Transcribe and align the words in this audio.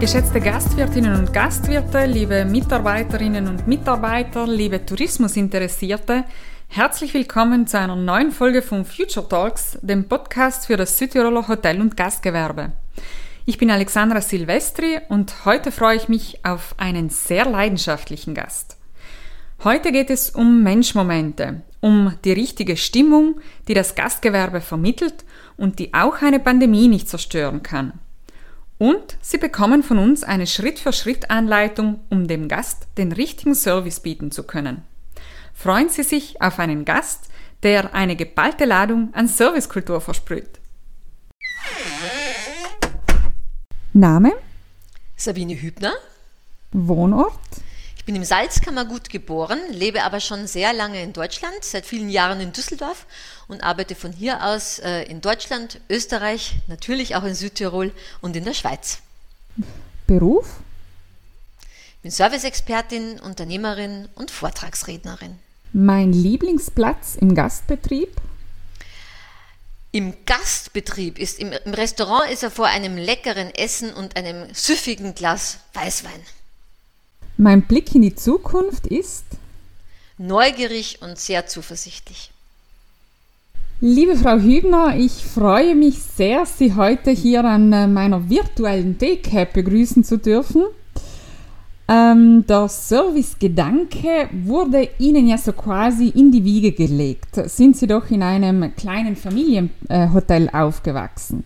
Geschätzte 0.00 0.40
Gastwirtinnen 0.40 1.18
und 1.18 1.32
Gastwirte, 1.32 2.06
liebe 2.06 2.44
Mitarbeiterinnen 2.44 3.48
und 3.48 3.66
Mitarbeiter, 3.66 4.46
liebe 4.46 4.86
Tourismusinteressierte, 4.86 6.24
herzlich 6.68 7.14
willkommen 7.14 7.66
zu 7.66 7.80
einer 7.80 7.96
neuen 7.96 8.30
Folge 8.30 8.62
von 8.62 8.84
Future 8.84 9.28
Talks, 9.28 9.76
dem 9.82 10.04
Podcast 10.04 10.66
für 10.66 10.76
das 10.76 10.96
Südtiroler 10.98 11.48
Hotel- 11.48 11.80
und 11.80 11.96
Gastgewerbe. 11.96 12.70
Ich 13.44 13.58
bin 13.58 13.72
Alexandra 13.72 14.20
Silvestri 14.20 15.00
und 15.08 15.44
heute 15.44 15.72
freue 15.72 15.96
ich 15.96 16.08
mich 16.08 16.44
auf 16.44 16.76
einen 16.78 17.10
sehr 17.10 17.44
leidenschaftlichen 17.44 18.34
Gast. 18.34 18.76
Heute 19.64 19.90
geht 19.90 20.10
es 20.10 20.30
um 20.30 20.62
Menschmomente, 20.62 21.62
um 21.80 22.14
die 22.24 22.32
richtige 22.32 22.76
Stimmung, 22.76 23.40
die 23.66 23.74
das 23.74 23.96
Gastgewerbe 23.96 24.60
vermittelt 24.60 25.24
und 25.56 25.80
die 25.80 25.92
auch 25.92 26.22
eine 26.22 26.38
Pandemie 26.38 26.86
nicht 26.86 27.08
zerstören 27.08 27.64
kann. 27.64 27.94
Und 28.78 29.16
Sie 29.20 29.38
bekommen 29.38 29.82
von 29.82 29.98
uns 29.98 30.22
eine 30.22 30.46
Schritt-für-Schritt-Anleitung, 30.46 32.00
um 32.10 32.28
dem 32.28 32.48
Gast 32.48 32.86
den 32.96 33.10
richtigen 33.10 33.54
Service 33.54 34.00
bieten 34.00 34.30
zu 34.30 34.44
können. 34.44 34.82
Freuen 35.52 35.88
Sie 35.88 36.04
sich 36.04 36.40
auf 36.40 36.60
einen 36.60 36.84
Gast, 36.84 37.28
der 37.64 37.92
eine 37.94 38.14
geballte 38.14 38.64
Ladung 38.64 39.12
an 39.14 39.26
Servicekultur 39.26 40.00
versprüht. 40.00 40.60
Name? 43.92 44.32
Sabine 45.16 45.60
Hübner. 45.60 45.92
Wohnort? 46.70 47.40
Bin 48.08 48.16
im 48.16 48.24
Salzkammergut 48.24 49.10
geboren, 49.10 49.58
lebe 49.70 50.02
aber 50.02 50.20
schon 50.20 50.46
sehr 50.46 50.72
lange 50.72 51.02
in 51.02 51.12
Deutschland, 51.12 51.56
seit 51.60 51.84
vielen 51.84 52.08
Jahren 52.08 52.40
in 52.40 52.54
Düsseldorf 52.54 53.04
und 53.48 53.62
arbeite 53.62 53.94
von 53.94 54.12
hier 54.12 54.42
aus 54.46 54.78
äh, 54.78 55.02
in 55.02 55.20
Deutschland, 55.20 55.78
Österreich, 55.90 56.54
natürlich 56.68 57.16
auch 57.16 57.24
in 57.24 57.34
Südtirol 57.34 57.92
und 58.22 58.34
in 58.34 58.46
der 58.46 58.54
Schweiz. 58.54 59.00
Beruf? 60.06 60.46
Ich 61.60 61.98
bin 62.00 62.10
Serviceexpertin, 62.10 63.20
Unternehmerin 63.20 64.08
und 64.14 64.30
Vortragsrednerin. 64.30 65.38
Mein 65.74 66.14
Lieblingsplatz 66.14 67.14
im 67.16 67.34
Gastbetrieb? 67.34 68.08
Im 69.92 70.14
Gastbetrieb 70.24 71.18
ist, 71.18 71.38
im, 71.38 71.52
im 71.52 71.74
Restaurant 71.74 72.30
ist 72.30 72.42
er 72.42 72.50
vor 72.50 72.68
einem 72.68 72.96
leckeren 72.96 73.54
Essen 73.54 73.92
und 73.92 74.16
einem 74.16 74.46
süffigen 74.54 75.14
Glas 75.14 75.58
Weißwein. 75.74 76.22
Mein 77.40 77.62
Blick 77.62 77.94
in 77.94 78.02
die 78.02 78.16
Zukunft 78.16 78.88
ist 78.88 79.24
neugierig 80.18 80.98
und 81.02 81.16
sehr 81.20 81.46
zuversichtlich. 81.46 82.32
Liebe 83.80 84.16
Frau 84.16 84.38
Hübner, 84.40 84.96
ich 84.98 85.12
freue 85.12 85.76
mich 85.76 86.02
sehr, 86.02 86.44
Sie 86.46 86.74
heute 86.74 87.12
hier 87.12 87.44
an 87.44 87.72
äh, 87.72 87.86
meiner 87.86 88.28
virtuellen 88.28 88.98
Decap 88.98 89.52
begrüßen 89.52 90.02
zu 90.02 90.18
dürfen. 90.18 90.64
Ähm, 91.86 92.44
der 92.48 92.68
Servicegedanke 92.68 94.30
wurde 94.32 94.88
Ihnen 94.98 95.28
ja 95.28 95.38
so 95.38 95.52
quasi 95.52 96.08
in 96.08 96.32
die 96.32 96.42
Wiege 96.42 96.72
gelegt. 96.72 97.36
Sind 97.48 97.76
Sie 97.76 97.86
doch 97.86 98.10
in 98.10 98.24
einem 98.24 98.74
kleinen 98.74 99.14
Familienhotel 99.14 100.50
aufgewachsen. 100.52 101.44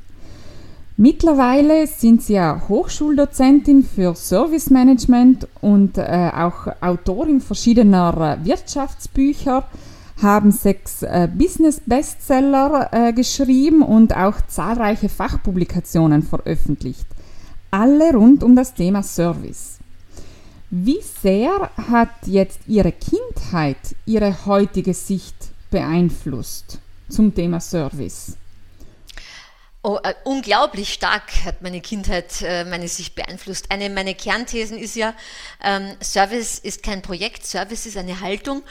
Mittlerweile 1.04 1.88
sind 1.88 2.22
Sie 2.22 2.34
ja 2.34 2.62
Hochschuldozentin 2.68 3.82
für 3.82 4.14
Service 4.14 4.70
Management 4.70 5.48
und 5.60 5.98
äh, 5.98 6.30
auch 6.32 6.68
Autorin 6.80 7.40
verschiedener 7.40 8.38
äh, 8.40 8.44
Wirtschaftsbücher, 8.44 9.66
haben 10.22 10.52
sechs 10.52 11.02
äh, 11.02 11.28
Business-Bestseller 11.34 12.90
äh, 12.92 13.12
geschrieben 13.12 13.82
und 13.82 14.16
auch 14.16 14.42
zahlreiche 14.46 15.08
Fachpublikationen 15.08 16.22
veröffentlicht. 16.22 17.06
Alle 17.72 18.12
rund 18.12 18.44
um 18.44 18.54
das 18.54 18.72
Thema 18.72 19.02
Service. 19.02 19.78
Wie 20.70 21.00
sehr 21.20 21.68
hat 21.88 22.10
jetzt 22.26 22.60
Ihre 22.68 22.92
Kindheit 22.92 23.96
Ihre 24.06 24.46
heutige 24.46 24.94
Sicht 24.94 25.34
beeinflusst 25.68 26.78
zum 27.08 27.34
Thema 27.34 27.58
Service? 27.58 28.36
Oh, 29.84 29.98
äh, 30.04 30.14
unglaublich 30.22 30.92
stark 30.92 31.44
hat 31.44 31.60
meine 31.60 31.80
Kindheit 31.80 32.40
äh, 32.40 32.64
meine 32.64 32.86
Sicht 32.86 33.16
beeinflusst. 33.16 33.72
Eine 33.72 33.90
meiner 33.90 34.14
Kernthesen 34.14 34.78
ist 34.78 34.94
ja, 34.94 35.12
ähm, 35.60 35.96
Service 36.00 36.60
ist 36.60 36.84
kein 36.84 37.02
Projekt, 37.02 37.44
Service 37.44 37.86
ist 37.86 37.96
eine 37.96 38.20
Haltung. 38.20 38.62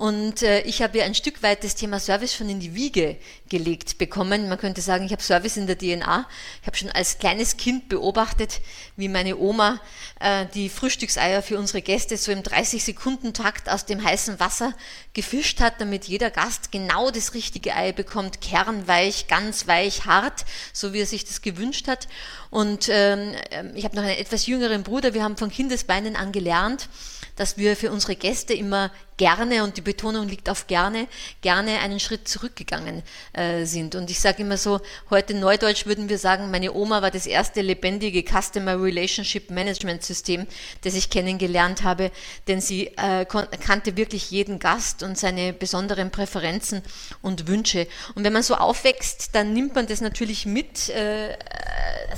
Und 0.00 0.42
äh, 0.42 0.62
ich 0.62 0.80
habe 0.80 0.96
ja 0.96 1.04
ein 1.04 1.14
Stück 1.14 1.42
weit 1.42 1.62
das 1.62 1.74
Thema 1.74 2.00
Service 2.00 2.34
schon 2.34 2.48
in 2.48 2.58
die 2.58 2.74
Wiege 2.74 3.18
gelegt 3.50 3.98
bekommen. 3.98 4.48
Man 4.48 4.56
könnte 4.56 4.80
sagen, 4.80 5.04
ich 5.04 5.12
habe 5.12 5.22
Service 5.22 5.58
in 5.58 5.66
der 5.66 5.76
DNA. 5.76 6.26
Ich 6.62 6.66
habe 6.66 6.74
schon 6.74 6.88
als 6.88 7.18
kleines 7.18 7.58
Kind 7.58 7.90
beobachtet, 7.90 8.62
wie 8.96 9.08
meine 9.08 9.36
Oma 9.36 9.78
äh, 10.18 10.46
die 10.54 10.70
Frühstückseier 10.70 11.42
für 11.42 11.58
unsere 11.58 11.82
Gäste 11.82 12.16
so 12.16 12.32
im 12.32 12.40
30-Sekunden-Takt 12.40 13.68
aus 13.68 13.84
dem 13.84 14.02
heißen 14.02 14.40
Wasser 14.40 14.72
gefischt 15.12 15.60
hat, 15.60 15.82
damit 15.82 16.06
jeder 16.06 16.30
Gast 16.30 16.72
genau 16.72 17.10
das 17.10 17.34
richtige 17.34 17.76
Ei 17.76 17.92
bekommt, 17.92 18.40
kernweich, 18.40 19.26
ganz 19.28 19.66
weich, 19.66 20.06
hart, 20.06 20.46
so 20.72 20.94
wie 20.94 21.00
er 21.00 21.06
sich 21.06 21.26
das 21.26 21.42
gewünscht 21.42 21.88
hat. 21.88 22.08
Und 22.48 22.88
ähm, 22.90 23.34
ich 23.74 23.84
habe 23.84 23.96
noch 23.96 24.02
einen 24.02 24.16
etwas 24.16 24.46
jüngeren 24.46 24.82
Bruder. 24.82 25.12
Wir 25.12 25.22
haben 25.22 25.36
von 25.36 25.50
Kindesbeinen 25.50 26.16
an 26.16 26.32
gelernt, 26.32 26.88
dass 27.36 27.58
wir 27.58 27.76
für 27.76 27.90
unsere 27.90 28.16
Gäste 28.16 28.54
immer 28.54 28.90
gerne, 29.20 29.64
und 29.64 29.76
die 29.76 29.82
Betonung 29.82 30.26
liegt 30.28 30.48
auf 30.48 30.66
gerne, 30.66 31.06
gerne 31.42 31.80
einen 31.80 32.00
Schritt 32.00 32.26
zurückgegangen 32.26 33.02
äh, 33.34 33.66
sind. 33.66 33.94
Und 33.94 34.08
ich 34.08 34.18
sage 34.18 34.40
immer 34.40 34.56
so, 34.56 34.80
heute 35.10 35.34
neudeutsch 35.34 35.84
würden 35.84 36.08
wir 36.08 36.16
sagen, 36.16 36.50
meine 36.50 36.72
Oma 36.72 37.02
war 37.02 37.10
das 37.10 37.26
erste 37.26 37.60
lebendige 37.60 38.24
Customer 38.24 38.82
Relationship 38.82 39.50
Management 39.50 40.02
System, 40.02 40.46
das 40.84 40.94
ich 40.94 41.10
kennengelernt 41.10 41.82
habe, 41.82 42.10
denn 42.48 42.62
sie 42.62 42.86
äh, 42.96 43.26
kannte 43.26 43.98
wirklich 43.98 44.30
jeden 44.30 44.58
Gast 44.58 45.02
und 45.02 45.18
seine 45.18 45.52
besonderen 45.52 46.10
Präferenzen 46.10 46.80
und 47.20 47.46
Wünsche. 47.46 47.86
Und 48.14 48.24
wenn 48.24 48.32
man 48.32 48.42
so 48.42 48.54
aufwächst, 48.54 49.34
dann 49.34 49.52
nimmt 49.52 49.74
man 49.74 49.86
das 49.86 50.00
natürlich 50.00 50.46
mit 50.46 50.88
äh, 50.88 51.36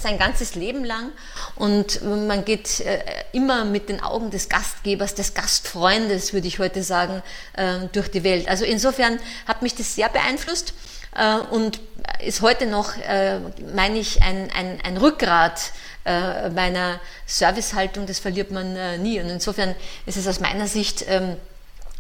sein 0.00 0.19
ganzes 0.19 0.54
Leben 0.54 0.84
lang 0.84 1.10
und 1.56 2.00
man 2.02 2.44
geht 2.44 2.78
äh, 2.78 3.00
immer 3.32 3.64
mit 3.64 3.88
den 3.88 4.00
Augen 4.00 4.30
des 4.30 4.48
Gastgebers, 4.48 5.16
des 5.16 5.34
Gastfreundes, 5.34 6.32
würde 6.32 6.46
ich 6.46 6.60
heute 6.60 6.84
sagen, 6.84 6.91
sagen, 6.92 7.22
äh, 7.54 7.88
durch 7.92 8.10
die 8.10 8.22
Welt. 8.22 8.48
Also 8.48 8.64
insofern 8.66 9.19
hat 9.47 9.62
mich 9.62 9.75
das 9.75 9.94
sehr 9.94 10.10
beeinflusst 10.10 10.75
äh, 11.16 11.36
und 11.50 11.80
ist 12.22 12.42
heute 12.42 12.66
noch, 12.66 12.97
äh, 12.98 13.38
meine 13.75 13.98
ich, 13.98 14.22
ein, 14.22 14.50
ein, 14.54 14.78
ein 14.84 14.97
Rückgrat 14.97 15.72
meiner 16.04 16.98
Servicehaltung, 17.26 18.06
das 18.06 18.19
verliert 18.19 18.50
man 18.50 19.00
nie. 19.00 19.20
Und 19.20 19.28
insofern 19.28 19.76
ist 20.04 20.16
es 20.16 20.26
aus 20.26 20.41
meiner 20.41 20.66
Sicht 20.66 21.04
ähm, 21.06 21.36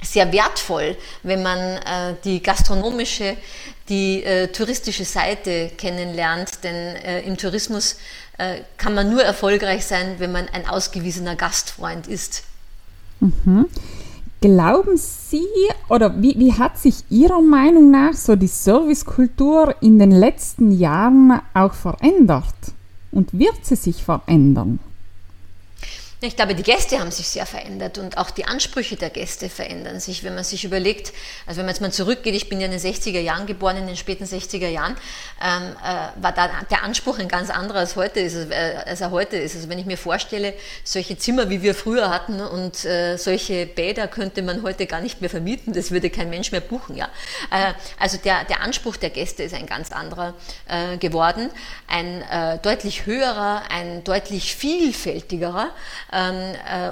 sehr 0.02 0.32
wertvoll, 0.32 0.96
wenn 1.22 1.40
man 1.44 1.78
die 2.24 2.42
gastronomische, 2.42 3.36
die 3.88 4.24
touristische 4.52 5.04
Seite 5.04 5.70
kennenlernt, 5.78 6.64
denn 6.64 6.96
im 7.26 7.36
Tourismus 7.36 7.94
kann 8.76 8.94
man 8.96 9.08
nur 9.08 9.22
erfolgreich 9.22 9.86
sein, 9.86 10.16
wenn 10.18 10.32
man 10.32 10.48
ein 10.48 10.66
ausgewiesener 10.66 11.36
Gastfreund 11.36 12.08
ist. 12.08 12.42
Mhm. 13.20 13.68
Glauben 14.42 14.96
Sie 14.96 15.46
oder 15.88 16.20
wie, 16.20 16.36
wie 16.36 16.52
hat 16.52 16.76
sich 16.76 17.04
Ihrer 17.10 17.40
Meinung 17.40 17.92
nach 17.92 18.14
so 18.14 18.34
die 18.34 18.48
Servicekultur 18.48 19.76
in 19.80 20.00
den 20.00 20.10
letzten 20.10 20.72
Jahren 20.72 21.40
auch 21.54 21.74
verändert? 21.74 22.52
Und 23.12 23.38
wird 23.38 23.64
sie 23.64 23.76
sich 23.76 24.02
verändern? 24.02 24.80
Ich 26.24 26.36
glaube, 26.36 26.54
die 26.54 26.62
Gäste 26.62 27.00
haben 27.00 27.10
sich 27.10 27.26
sehr 27.26 27.46
verändert 27.46 27.98
und 27.98 28.16
auch 28.16 28.30
die 28.30 28.44
Ansprüche 28.44 28.94
der 28.94 29.10
Gäste 29.10 29.48
verändern 29.48 29.98
sich. 29.98 30.22
Wenn 30.22 30.36
man 30.36 30.44
sich 30.44 30.64
überlegt, 30.64 31.12
also 31.46 31.58
wenn 31.58 31.66
man 31.66 31.74
jetzt 31.74 31.80
mal 31.80 31.90
zurückgeht, 31.90 32.36
ich 32.36 32.48
bin 32.48 32.60
ja 32.60 32.66
in 32.66 32.70
den 32.70 32.80
60er 32.80 33.18
Jahren 33.18 33.44
geboren, 33.46 33.76
in 33.76 33.88
den 33.88 33.96
späten 33.96 34.22
60er 34.22 34.68
Jahren, 34.68 34.96
ähm, 35.42 35.74
äh, 35.82 36.22
war 36.22 36.30
da 36.30 36.48
der 36.70 36.84
Anspruch 36.84 37.18
ein 37.18 37.26
ganz 37.26 37.50
anderer 37.50 37.80
als 37.80 37.96
heute 37.96 38.20
ist, 38.20 38.36
äh, 38.36 38.84
als 38.86 39.00
er 39.00 39.10
heute 39.10 39.36
ist. 39.36 39.56
Also 39.56 39.68
wenn 39.68 39.80
ich 39.80 39.84
mir 39.84 39.98
vorstelle, 39.98 40.54
solche 40.84 41.18
Zimmer, 41.18 41.50
wie 41.50 41.60
wir 41.62 41.74
früher 41.74 42.08
hatten 42.08 42.40
und 42.40 42.84
äh, 42.84 43.16
solche 43.16 43.66
Bäder 43.66 44.06
könnte 44.06 44.42
man 44.42 44.62
heute 44.62 44.86
gar 44.86 45.00
nicht 45.00 45.22
mehr 45.22 45.30
vermieten, 45.30 45.72
das 45.72 45.90
würde 45.90 46.08
kein 46.08 46.30
Mensch 46.30 46.52
mehr 46.52 46.60
buchen. 46.60 46.96
Ja? 46.96 47.06
Äh, 47.50 47.72
also 47.98 48.16
der, 48.16 48.44
der 48.44 48.60
Anspruch 48.60 48.96
der 48.96 49.10
Gäste 49.10 49.42
ist 49.42 49.54
ein 49.54 49.66
ganz 49.66 49.90
anderer 49.90 50.34
äh, 50.68 50.98
geworden, 50.98 51.50
ein 51.88 52.22
äh, 52.30 52.58
deutlich 52.58 53.06
höherer, 53.06 53.64
ein 53.70 54.04
deutlich 54.04 54.54
vielfältigerer 54.54 55.70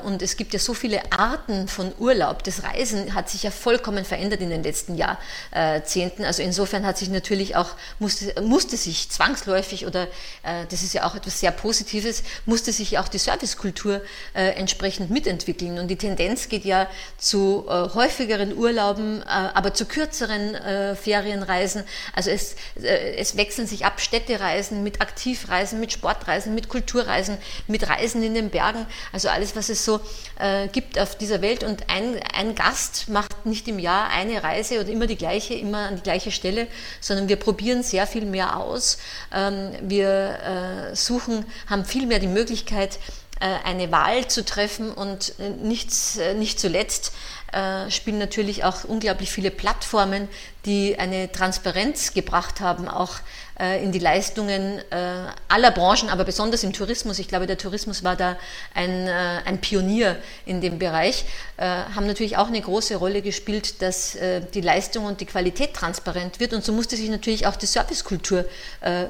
und 0.06 0.22
es 0.22 0.37
gibt 0.37 0.55
ja 0.55 0.58
so 0.58 0.72
viele 0.72 1.12
Arten 1.12 1.69
von 1.69 1.93
Urlaub. 1.99 2.43
Das 2.43 2.62
Reisen 2.62 3.14
hat 3.14 3.28
sich 3.28 3.43
ja 3.43 3.50
vollkommen 3.50 4.06
verändert 4.06 4.40
in 4.40 4.49
den 4.49 4.62
letzten 4.62 4.96
Jahrzehnten. 4.96 6.25
Also 6.25 6.43
insofern 6.43 6.87
hat 6.87 6.96
sich 6.96 7.11
natürlich 7.11 7.55
auch, 7.55 7.70
musste, 7.99 8.40
musste 8.40 8.78
sich 8.78 9.11
zwangsläufig 9.11 9.87
oder 9.87 10.05
äh, 10.43 10.64
das 10.70 10.82
ist 10.82 10.94
ja 10.94 11.05
auch 11.05 11.14
etwas 11.14 11.40
sehr 11.40 11.50
Positives, 11.50 12.22
musste 12.46 12.72
sich 12.72 12.99
auch 12.99 13.08
die 13.08 13.19
Servicekultur 13.19 14.00
äh, 14.32 14.52
entsprechend 14.52 15.11
mitentwickeln. 15.11 15.78
Und 15.78 15.88
die 15.88 15.96
Tendenz 15.96 16.49
geht 16.49 16.64
ja 16.64 16.88
zu 17.19 17.66
häufigeren 17.69 18.56
Urlauben, 18.56 19.23
aber 19.23 19.75
zu 19.75 19.84
kürzeren 19.84 20.96
Ferienreisen. 20.96 21.84
Also 22.14 22.31
es, 22.31 22.56
es 22.76 23.37
wechseln 23.37 23.66
sich 23.66 23.84
ab 23.84 24.00
Städtereisen 24.00 24.82
mit 24.82 25.00
Aktivreisen, 25.00 25.81
mit 25.81 25.93
Sportreisen, 25.93 26.55
mit 26.55 26.69
Kulturreisen, 26.69 27.38
mit 27.66 27.88
Reisen 27.88 28.23
in 28.23 28.34
den 28.34 28.50
Bergen. 28.50 28.87
Also 29.12 29.28
alles, 29.28 29.56
was 29.56 29.68
es 29.68 29.84
so 29.84 30.00
äh, 30.38 30.68
gibt 30.68 30.98
auf 30.98 31.16
dieser 31.16 31.42
Welt. 31.42 31.64
Und 31.64 31.90
ein, 31.90 32.20
ein 32.34 32.54
Gast 32.54 33.08
macht 33.08 33.46
nicht 33.46 33.66
im 33.68 33.78
Jahr 33.78 34.08
eine 34.10 34.42
Reise 34.42 34.80
oder 34.80 34.88
immer 34.88 35.06
die 35.06 35.16
gleiche, 35.16 35.54
immer 35.54 35.88
an 35.88 35.96
die 35.96 36.02
gleiche 36.02 36.30
Stelle, 36.30 36.68
sondern 37.00 37.28
wir 37.28 37.36
probieren 37.36 37.82
sehr 37.82 38.06
viel 38.06 38.24
mehr 38.24 38.56
aus. 38.56 38.98
Ähm, 39.32 39.72
wir 39.82 40.90
äh, 40.92 40.96
suchen, 40.96 41.44
haben 41.66 41.84
viel 41.84 42.06
mehr 42.06 42.18
die 42.18 42.26
Möglichkeit, 42.26 42.98
eine 43.40 43.90
Wahl 43.90 44.28
zu 44.28 44.44
treffen 44.44 44.92
und 44.92 45.34
äh, 45.38 45.48
nichts, 45.50 46.19
äh, 46.19 46.34
nicht 46.34 46.60
zuletzt 46.60 47.12
äh, 47.52 47.90
spielen 47.90 48.19
natürlich 48.19 48.62
auch 48.62 48.84
unglaublich 48.84 49.32
viele 49.32 49.50
Plattformen, 49.50 50.28
die 50.66 50.96
eine 51.00 51.32
Transparenz 51.32 52.14
gebracht 52.14 52.60
haben, 52.60 52.87
auch 52.87 53.16
äh, 53.58 53.82
in 53.82 53.90
die 53.90 53.98
Leistungen 53.98 54.78
äh, 54.90 55.25
aller 55.48 55.72
Branchen, 55.72 56.10
aber 56.10 56.22
besonders 56.22 56.62
im 56.62 56.72
Tourismus. 56.72 57.19
Ich 57.19 57.26
glaube, 57.26 57.48
der 57.48 57.58
Tourismus 57.58 58.04
war 58.04 58.14
da 58.14 58.37
ein, 58.72 59.08
ein 59.08 59.60
Pionier 59.60 60.16
in 60.46 60.60
dem 60.60 60.78
Bereich, 60.78 61.25
haben 61.58 62.06
natürlich 62.06 62.37
auch 62.37 62.46
eine 62.46 62.60
große 62.60 62.96
Rolle 62.96 63.22
gespielt, 63.22 63.82
dass 63.82 64.16
die 64.54 64.60
Leistung 64.60 65.04
und 65.04 65.20
die 65.20 65.26
Qualität 65.26 65.75
transparent 65.75 66.40
wird. 66.40 66.52
Und 66.52 66.64
so 66.64 66.72
musste 66.72 66.96
sich 66.96 67.08
natürlich 67.08 67.46
auch 67.46 67.56
die 67.56 67.66
Servicekultur 67.66 68.44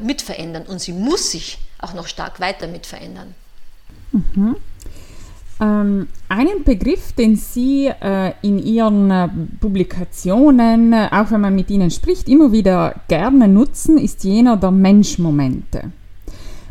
mit 0.00 0.22
verändern. 0.22 0.64
Und 0.66 0.80
sie 0.80 0.92
muss 0.92 1.30
sich 1.30 1.58
auch 1.78 1.94
noch 1.94 2.08
stark 2.08 2.40
weiter 2.40 2.66
mit 2.66 2.86
verändern. 2.86 3.34
Mhm. 4.12 4.56
Ähm, 5.60 6.08
einen 6.28 6.64
Begriff, 6.64 7.12
den 7.12 7.36
Sie 7.36 7.86
äh, 7.86 8.32
in 8.42 8.58
Ihren 8.58 9.10
äh, 9.10 9.28
Publikationen, 9.60 10.92
äh, 10.92 11.08
auch 11.12 11.30
wenn 11.30 11.42
man 11.42 11.54
mit 11.54 11.68
Ihnen 11.70 11.90
spricht, 11.90 12.28
immer 12.28 12.50
wieder 12.50 12.94
gerne 13.08 13.46
nutzen, 13.46 13.98
ist 13.98 14.24
jener 14.24 14.56
der 14.56 14.70
Menschmomente. 14.70 15.92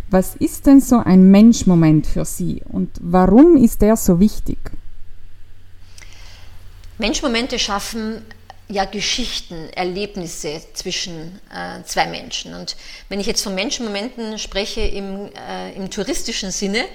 Was 0.09 0.35
ist 0.37 0.65
denn 0.65 0.81
so 0.81 0.97
ein 0.97 1.29
Menschmoment 1.29 2.07
für 2.07 2.25
Sie 2.25 2.63
und 2.67 2.89
warum 2.99 3.55
ist 3.57 3.83
der 3.83 3.95
so 3.95 4.19
wichtig? 4.19 4.57
Menschmomente 6.97 7.59
schaffen 7.59 8.23
ja, 8.71 8.85
Geschichten, 8.85 9.67
Erlebnisse 9.73 10.61
zwischen 10.73 11.39
äh, 11.51 11.83
zwei 11.85 12.05
Menschen. 12.05 12.53
Und 12.53 12.75
wenn 13.09 13.19
ich 13.19 13.25
jetzt 13.25 13.41
von 13.41 13.55
Menschenmomenten 13.55 14.37
spreche 14.37 14.81
im, 14.81 15.31
äh, 15.33 15.73
im 15.73 15.89
touristischen 15.89 16.51
Sinne, 16.51 16.85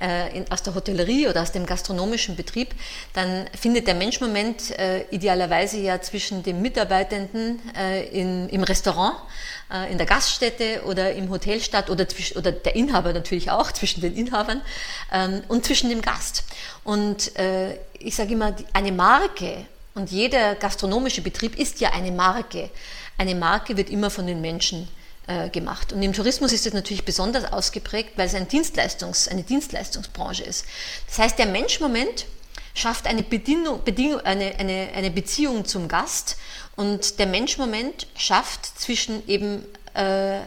äh, 0.00 0.38
in, 0.38 0.50
aus 0.50 0.62
der 0.62 0.74
Hotellerie 0.74 1.28
oder 1.28 1.42
aus 1.42 1.52
dem 1.52 1.66
gastronomischen 1.66 2.34
Betrieb, 2.34 2.74
dann 3.12 3.46
findet 3.60 3.86
der 3.86 3.94
Menschmoment 3.94 4.70
äh, 4.78 5.02
idealerweise 5.10 5.78
ja 5.78 6.00
zwischen 6.00 6.42
dem 6.42 6.62
Mitarbeitenden 6.62 7.60
äh, 7.76 8.06
in, 8.08 8.48
im 8.48 8.62
Restaurant, 8.62 9.16
äh, 9.70 9.92
in 9.92 9.98
der 9.98 10.06
Gaststätte 10.06 10.82
oder 10.86 11.12
im 11.12 11.28
Hotel 11.28 11.60
statt 11.60 11.90
oder, 11.90 12.06
oder 12.36 12.52
der 12.52 12.74
Inhaber 12.74 13.12
natürlich 13.12 13.50
auch, 13.50 13.70
zwischen 13.78 14.00
den 14.00 14.16
Inhabern 14.16 14.62
ähm, 15.12 15.42
und 15.48 15.66
zwischen 15.66 15.90
dem 15.90 16.00
Gast. 16.00 16.44
Und 16.84 17.32
ich 17.98 18.16
sage 18.16 18.32
immer, 18.32 18.56
eine 18.72 18.92
Marke 18.92 19.66
und 19.98 20.10
jeder 20.10 20.54
gastronomische 20.54 21.20
Betrieb 21.22 21.58
ist 21.58 21.80
ja 21.80 21.90
eine 21.90 22.12
Marke. 22.12 22.70
Eine 23.18 23.34
Marke 23.34 23.76
wird 23.76 23.90
immer 23.90 24.10
von 24.10 24.26
den 24.26 24.40
Menschen 24.40 24.88
äh, 25.26 25.50
gemacht. 25.50 25.92
Und 25.92 26.02
im 26.02 26.12
Tourismus 26.12 26.52
ist 26.52 26.66
es 26.66 26.72
natürlich 26.72 27.04
besonders 27.04 27.52
ausgeprägt, 27.52 28.12
weil 28.16 28.28
es 28.28 28.34
ein 28.34 28.46
Dienstleistungs-, 28.46 29.28
eine 29.28 29.42
Dienstleistungsbranche 29.42 30.44
ist. 30.44 30.64
Das 31.08 31.18
heißt, 31.18 31.38
der 31.38 31.46
Menschmoment 31.46 32.26
schafft 32.74 33.08
eine, 33.08 33.24
Bedingung, 33.24 33.82
Bedingung, 33.82 34.20
eine, 34.20 34.54
eine, 34.58 34.88
eine 34.94 35.10
Beziehung 35.10 35.64
zum 35.64 35.88
Gast 35.88 36.36
und 36.76 37.18
der 37.18 37.26
Menschmoment 37.26 38.06
schafft 38.16 38.66
zwischen 38.78 39.28
eben 39.28 39.64
äh, 39.94 40.38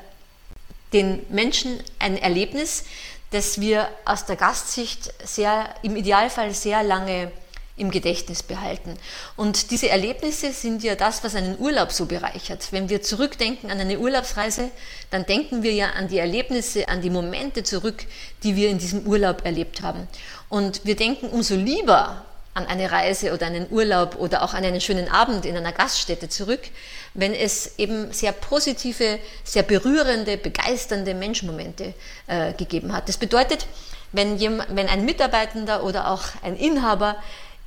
den 0.93 1.25
Menschen 1.29 1.77
ein 1.99 2.17
Erlebnis, 2.17 2.85
das 3.31 3.59
wir 3.59 3.89
aus 4.05 4.25
der 4.25 4.37
Gastsicht 4.37 5.13
sehr, 5.25 5.75
im 5.83 5.97
Idealfall 5.97 6.53
sehr 6.53 6.83
lange 6.83 7.33
im 7.81 7.91
Gedächtnis 7.91 8.43
behalten. 8.43 8.95
Und 9.35 9.71
diese 9.71 9.89
Erlebnisse 9.89 10.53
sind 10.53 10.83
ja 10.83 10.95
das, 10.95 11.23
was 11.23 11.35
einen 11.35 11.59
Urlaub 11.59 11.91
so 11.91 12.05
bereichert. 12.05 12.67
Wenn 12.71 12.89
wir 12.89 13.01
zurückdenken 13.01 13.71
an 13.71 13.79
eine 13.79 13.99
Urlaubsreise, 13.99 14.69
dann 15.09 15.25
denken 15.25 15.63
wir 15.63 15.73
ja 15.73 15.89
an 15.89 16.07
die 16.07 16.19
Erlebnisse, 16.19 16.87
an 16.87 17.01
die 17.01 17.09
Momente 17.09 17.63
zurück, 17.63 18.05
die 18.43 18.55
wir 18.55 18.69
in 18.69 18.77
diesem 18.77 19.07
Urlaub 19.07 19.43
erlebt 19.45 19.81
haben. 19.81 20.07
Und 20.47 20.85
wir 20.85 20.95
denken 20.95 21.27
umso 21.29 21.55
lieber 21.55 22.23
an 22.53 22.67
eine 22.67 22.91
Reise 22.91 23.33
oder 23.33 23.47
einen 23.47 23.67
Urlaub 23.71 24.15
oder 24.17 24.43
auch 24.43 24.53
an 24.53 24.63
einen 24.63 24.81
schönen 24.81 25.09
Abend 25.09 25.45
in 25.45 25.57
einer 25.57 25.71
Gaststätte 25.71 26.29
zurück, 26.29 26.61
wenn 27.13 27.33
es 27.33 27.79
eben 27.79 28.11
sehr 28.11 28.33
positive, 28.33 29.19
sehr 29.43 29.63
berührende, 29.63 30.37
begeisternde 30.37 31.13
Menschmomente 31.13 31.93
äh, 32.27 32.53
gegeben 32.53 32.93
hat. 32.93 33.07
Das 33.07 33.17
bedeutet, 33.17 33.65
wenn, 34.11 34.37
jemand, 34.37 34.75
wenn 34.75 34.89
ein 34.89 35.05
Mitarbeitender 35.05 35.83
oder 35.83 36.11
auch 36.11 36.23
ein 36.43 36.57
Inhaber 36.57 37.15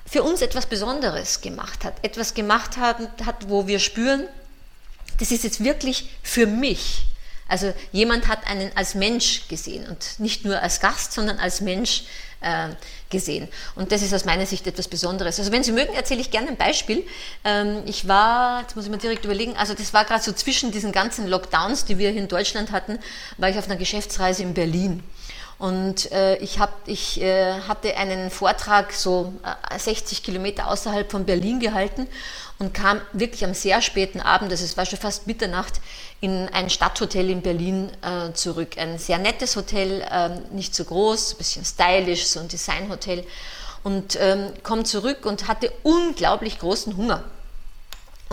für 0.07 0.23
uns 0.23 0.43
etwas 0.43 0.67
Besonderes 0.67 1.41
gemacht 1.41 1.85
hat, 1.85 1.95
etwas 2.03 2.35
gemacht 2.35 2.77
hat, 2.77 2.99
hat, 3.25 3.49
wo 3.49 3.67
wir 3.67 3.79
spüren, 3.79 4.29
das 5.19 5.31
ist 5.31 5.45
jetzt 5.45 5.63
wirklich 5.63 6.11
für 6.23 6.47
mich. 6.47 7.07
Also 7.49 7.73
jemand 7.93 8.29
hat 8.29 8.47
einen 8.47 8.71
als 8.75 8.95
Mensch 8.95 9.49
gesehen 9.49 9.87
und 9.87 10.19
nicht 10.19 10.45
nur 10.45 10.61
als 10.61 10.81
Gast, 10.81 11.13
sondern 11.13 11.39
als 11.39 11.61
Mensch 11.61 12.05
äh, 12.41 12.69
gesehen. 13.11 13.49
Und 13.75 13.93
das 13.93 14.03
ist 14.03 14.15
aus 14.15 14.25
meiner 14.25 14.47
Sicht 14.47 14.67
etwas 14.67 14.89
Besonderes. 14.89 15.39
Also 15.39 15.53
wenn 15.53 15.63
Sie 15.63 15.73
mögen, 15.73 15.95
erzähle 15.95 16.21
ich 16.21 16.31
gerne 16.31 16.49
ein 16.49 16.57
Beispiel. 16.57 17.07
Ähm, 17.45 17.83
ich 17.87 18.09
war, 18.09 18.63
jetzt 18.63 18.77
muss 18.77 18.87
ich 18.87 18.91
mal 18.91 18.97
direkt 18.97 19.25
überlegen, 19.25 19.57
also 19.57 19.75
das 19.75 19.93
war 19.93 20.05
gerade 20.05 20.23
so 20.23 20.33
zwischen 20.33 20.73
diesen 20.73 20.91
ganzen 20.93 21.27
Lockdowns, 21.27 21.85
die 21.85 21.99
wir 21.99 22.11
hier 22.11 22.23
in 22.23 22.29
Deutschland 22.29 22.73
hatten, 22.73 22.99
war 23.37 23.51
ich 23.51 23.59
auf 23.59 23.67
einer 23.67 23.77
Geschäftsreise 23.77 24.43
in 24.43 24.55
Berlin. 24.55 25.03
Und 25.59 26.11
äh, 26.13 26.37
ich, 26.39 26.59
hab, 26.59 26.87
ich 26.87 27.21
äh, 27.21 27.61
hatte 27.69 27.97
einen 27.97 28.31
Vortrag 28.31 28.93
so 28.93 29.33
äh, 29.71 29.79
60 29.79 30.23
Kilometer 30.23 30.69
außerhalb 30.69 31.11
von 31.11 31.25
Berlin 31.25 31.61
gehalten 31.61 32.09
und 32.59 32.75
kam 32.75 33.01
wirklich 33.13 33.45
am 33.45 33.55
sehr 33.55 33.81
späten 33.81 34.21
Abend, 34.21 34.51
also 34.51 34.65
es 34.65 34.77
war 34.77 34.87
schon 34.87 34.99
fast 34.99 35.27
Mitternacht, 35.27 35.81
in 36.21 36.49
ein 36.51 36.71
Stadthotel 36.71 37.31
in 37.31 37.43
Berlin 37.43 37.91
äh, 38.03 38.33
zurück. 38.33 38.79
Ein 38.79 38.99
sehr 38.99 39.19
nettes 39.19 39.57
Hotel, 39.57 40.07
ähm, 40.11 40.43
nicht 40.53 40.75
so 40.75 40.85
groß, 40.85 41.35
ein 41.35 41.39
bisschen 41.39 41.65
stylisch, 41.65 42.27
so 42.27 42.41
ein 42.41 42.49
Designhotel. 42.49 43.25
Und 43.83 44.17
ähm, 44.19 44.53
komme 44.63 44.85
zurück 44.85 45.27
und 45.27 45.47
hatte 45.47 45.71
unglaublich 45.83 46.59
großen 46.59 46.97
Hunger 46.97 47.23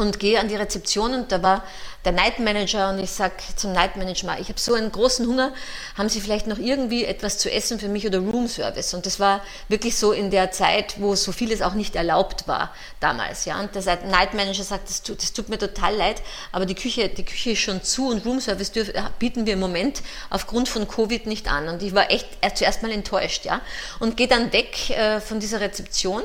und 0.01 0.19
gehe 0.19 0.39
an 0.39 0.47
die 0.47 0.55
Rezeption 0.55 1.13
und 1.13 1.31
da 1.31 1.41
war 1.41 1.63
der 2.03 2.13
Night 2.13 2.39
Manager 2.39 2.89
und 2.89 2.99
ich 2.99 3.11
sage 3.11 3.35
zum 3.55 3.73
Night 3.73 3.95
Manager, 3.95 4.35
ich 4.39 4.49
habe 4.49 4.59
so 4.59 4.73
einen 4.73 4.91
großen 4.91 5.27
Hunger, 5.27 5.53
haben 5.95 6.09
Sie 6.09 6.19
vielleicht 6.19 6.47
noch 6.47 6.57
irgendwie 6.57 7.05
etwas 7.05 7.37
zu 7.37 7.51
essen 7.51 7.79
für 7.79 7.89
mich 7.89 8.07
oder 8.07 8.19
Room 8.19 8.47
Service? 8.47 8.95
Und 8.95 9.05
das 9.05 9.19
war 9.19 9.41
wirklich 9.67 9.95
so 9.95 10.11
in 10.11 10.31
der 10.31 10.51
Zeit, 10.51 10.95
wo 10.99 11.15
so 11.15 11.31
vieles 11.31 11.61
auch 11.61 11.75
nicht 11.75 11.95
erlaubt 11.95 12.47
war 12.47 12.73
damals. 12.99 13.45
Ja? 13.45 13.59
Und 13.59 13.75
der 13.75 13.83
Night 14.05 14.33
Manager 14.33 14.63
sagt, 14.63 14.89
das 14.89 15.03
tut, 15.03 15.21
das 15.21 15.31
tut 15.33 15.49
mir 15.49 15.59
total 15.59 15.95
leid, 15.95 16.23
aber 16.51 16.65
die 16.65 16.75
Küche, 16.75 17.07
die 17.07 17.23
Küche 17.23 17.51
ist 17.51 17.59
schon 17.59 17.83
zu 17.83 18.07
und 18.07 18.25
Room 18.25 18.41
Service 18.41 18.71
dürf, 18.71 18.91
bieten 19.19 19.45
wir 19.45 19.53
im 19.53 19.59
Moment 19.59 20.01
aufgrund 20.31 20.69
von 20.69 20.87
Covid 20.87 21.27
nicht 21.27 21.51
an. 21.51 21.67
Und 21.67 21.83
ich 21.83 21.93
war 21.93 22.09
echt 22.09 22.27
zuerst 22.55 22.81
mal 22.81 22.91
enttäuscht 22.91 23.45
ja? 23.45 23.61
und 23.99 24.17
gehe 24.17 24.27
dann 24.27 24.51
weg 24.53 24.89
äh, 24.89 25.21
von 25.21 25.39
dieser 25.39 25.61
Rezeption 25.61 26.23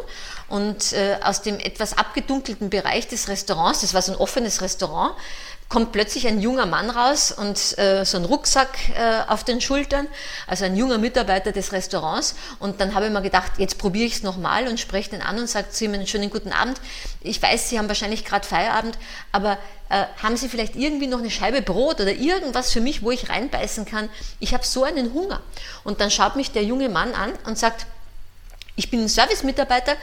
und 0.48 0.92
äh, 0.92 1.18
aus 1.22 1.42
dem 1.42 1.58
etwas 1.58 1.98
abgedunkelten 1.98 2.70
Bereich 2.70 3.08
des 3.08 3.28
Restaurants, 3.28 3.80
das 3.80 3.94
war 3.94 4.02
so 4.02 4.12
ein 4.12 4.18
offenes 4.18 4.62
Restaurant, 4.62 5.14
kommt 5.68 5.90
plötzlich 5.90 6.28
ein 6.28 6.40
junger 6.40 6.66
Mann 6.66 6.90
raus 6.90 7.32
und 7.32 7.76
äh, 7.78 8.04
so 8.04 8.18
ein 8.18 8.24
Rucksack 8.24 8.78
äh, 8.94 9.28
auf 9.28 9.42
den 9.42 9.60
Schultern, 9.60 10.06
also 10.46 10.64
ein 10.64 10.76
junger 10.76 10.98
Mitarbeiter 10.98 11.50
des 11.50 11.72
Restaurants. 11.72 12.36
Und 12.60 12.80
dann 12.80 12.94
habe 12.94 13.06
ich 13.06 13.12
mir 13.12 13.22
gedacht, 13.22 13.52
jetzt 13.58 13.76
probiere 13.78 14.06
ich 14.06 14.14
es 14.14 14.22
nochmal 14.22 14.68
und 14.68 14.78
spreche 14.78 15.10
den 15.10 15.22
an 15.22 15.38
und 15.38 15.48
sage 15.48 15.70
zu 15.70 15.84
ihm 15.84 15.94
einen 15.94 16.06
schönen 16.06 16.30
guten 16.30 16.52
Abend. 16.52 16.80
Ich 17.20 17.42
weiß, 17.42 17.68
Sie 17.68 17.78
haben 17.78 17.88
wahrscheinlich 17.88 18.24
gerade 18.24 18.46
Feierabend, 18.46 18.96
aber 19.32 19.58
äh, 19.88 20.04
haben 20.22 20.36
Sie 20.36 20.48
vielleicht 20.48 20.76
irgendwie 20.76 21.08
noch 21.08 21.18
eine 21.18 21.30
Scheibe 21.30 21.62
Brot 21.62 22.00
oder 22.00 22.12
irgendwas 22.12 22.72
für 22.72 22.80
mich, 22.80 23.02
wo 23.02 23.10
ich 23.10 23.28
reinbeißen 23.28 23.86
kann? 23.86 24.08
Ich 24.38 24.54
habe 24.54 24.64
so 24.64 24.84
einen 24.84 25.14
Hunger. 25.14 25.40
Und 25.82 26.00
dann 26.00 26.12
schaut 26.12 26.36
mich 26.36 26.52
der 26.52 26.62
junge 26.62 26.88
Mann 26.88 27.12
an 27.14 27.32
und 27.44 27.58
sagt, 27.58 27.86
Ich 28.76 28.90
bin 28.90 29.00
ein 29.02 29.08
Service-Mitarbeiter, 29.08 29.96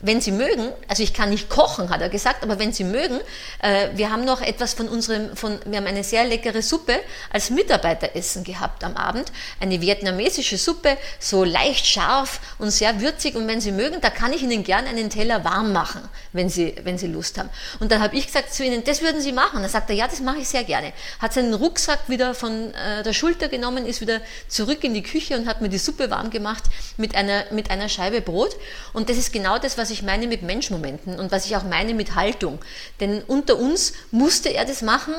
wenn 0.00 0.20
Sie 0.20 0.30
mögen, 0.30 0.70
also 0.86 1.02
ich 1.02 1.12
kann 1.12 1.30
nicht 1.30 1.48
kochen, 1.48 1.90
hat 1.90 2.00
er 2.00 2.08
gesagt, 2.08 2.44
aber 2.44 2.60
wenn 2.60 2.72
Sie 2.72 2.84
mögen, 2.84 3.18
äh, 3.60 3.88
wir 3.94 4.12
haben 4.12 4.24
noch 4.24 4.40
etwas 4.40 4.74
von 4.74 4.88
unserem, 4.88 5.36
von, 5.36 5.58
wir 5.64 5.78
haben 5.78 5.86
eine 5.86 6.04
sehr 6.04 6.24
leckere 6.24 6.62
Suppe 6.62 7.00
als 7.30 7.50
Mitarbeiteressen 7.50 8.44
gehabt 8.44 8.84
am 8.84 8.96
Abend, 8.96 9.32
eine 9.58 9.80
vietnamesische 9.80 10.56
Suppe, 10.56 10.96
so 11.18 11.42
leicht 11.42 11.84
scharf 11.84 12.40
und 12.58 12.70
sehr 12.70 13.00
würzig 13.00 13.34
und 13.34 13.48
wenn 13.48 13.60
Sie 13.60 13.72
mögen, 13.72 14.00
da 14.00 14.10
kann 14.10 14.32
ich 14.32 14.42
Ihnen 14.42 14.62
gerne 14.62 14.88
einen 14.88 15.10
Teller 15.10 15.44
warm 15.44 15.72
machen, 15.72 16.02
wenn 16.32 16.48
Sie, 16.48 16.76
wenn 16.84 16.96
Sie 16.96 17.08
Lust 17.08 17.36
haben. 17.36 17.50
Und 17.80 17.90
dann 17.90 18.00
habe 18.00 18.16
ich 18.16 18.26
gesagt 18.26 18.54
zu 18.54 18.64
Ihnen, 18.64 18.84
das 18.84 19.02
würden 19.02 19.20
Sie 19.20 19.32
machen. 19.32 19.62
Dann 19.62 19.70
sagt 19.70 19.90
er, 19.90 19.96
ja, 19.96 20.06
das 20.06 20.20
mache 20.20 20.38
ich 20.38 20.48
sehr 20.48 20.62
gerne. 20.62 20.92
Hat 21.18 21.32
seinen 21.32 21.54
Rucksack 21.54 22.08
wieder 22.08 22.34
von 22.34 22.72
äh, 22.74 23.02
der 23.02 23.12
Schulter 23.14 23.48
genommen, 23.48 23.84
ist 23.84 24.00
wieder 24.00 24.20
zurück 24.46 24.84
in 24.84 24.94
die 24.94 25.02
Küche 25.02 25.36
und 25.36 25.48
hat 25.48 25.60
mir 25.60 25.68
die 25.68 25.78
Suppe 25.78 26.08
warm 26.10 26.30
gemacht 26.30 26.62
mit 26.96 27.16
einer, 27.16 27.46
mit 27.50 27.70
einer 27.70 27.88
Scheibe 27.88 28.17
Brot. 28.20 28.56
Und 28.92 29.08
das 29.08 29.16
ist 29.16 29.32
genau 29.32 29.58
das, 29.58 29.76
was 29.76 29.88
was 29.88 29.94
ich 29.94 30.02
meine 30.02 30.26
mit 30.26 30.42
Menschmomenten 30.42 31.18
und 31.18 31.32
was 31.32 31.46
ich 31.46 31.56
auch 31.56 31.62
meine 31.62 31.94
mit 31.94 32.14
Haltung. 32.14 32.58
Denn 33.00 33.22
unter 33.26 33.56
uns 33.56 33.94
musste 34.10 34.50
er 34.50 34.66
das 34.66 34.82
machen, 34.82 35.14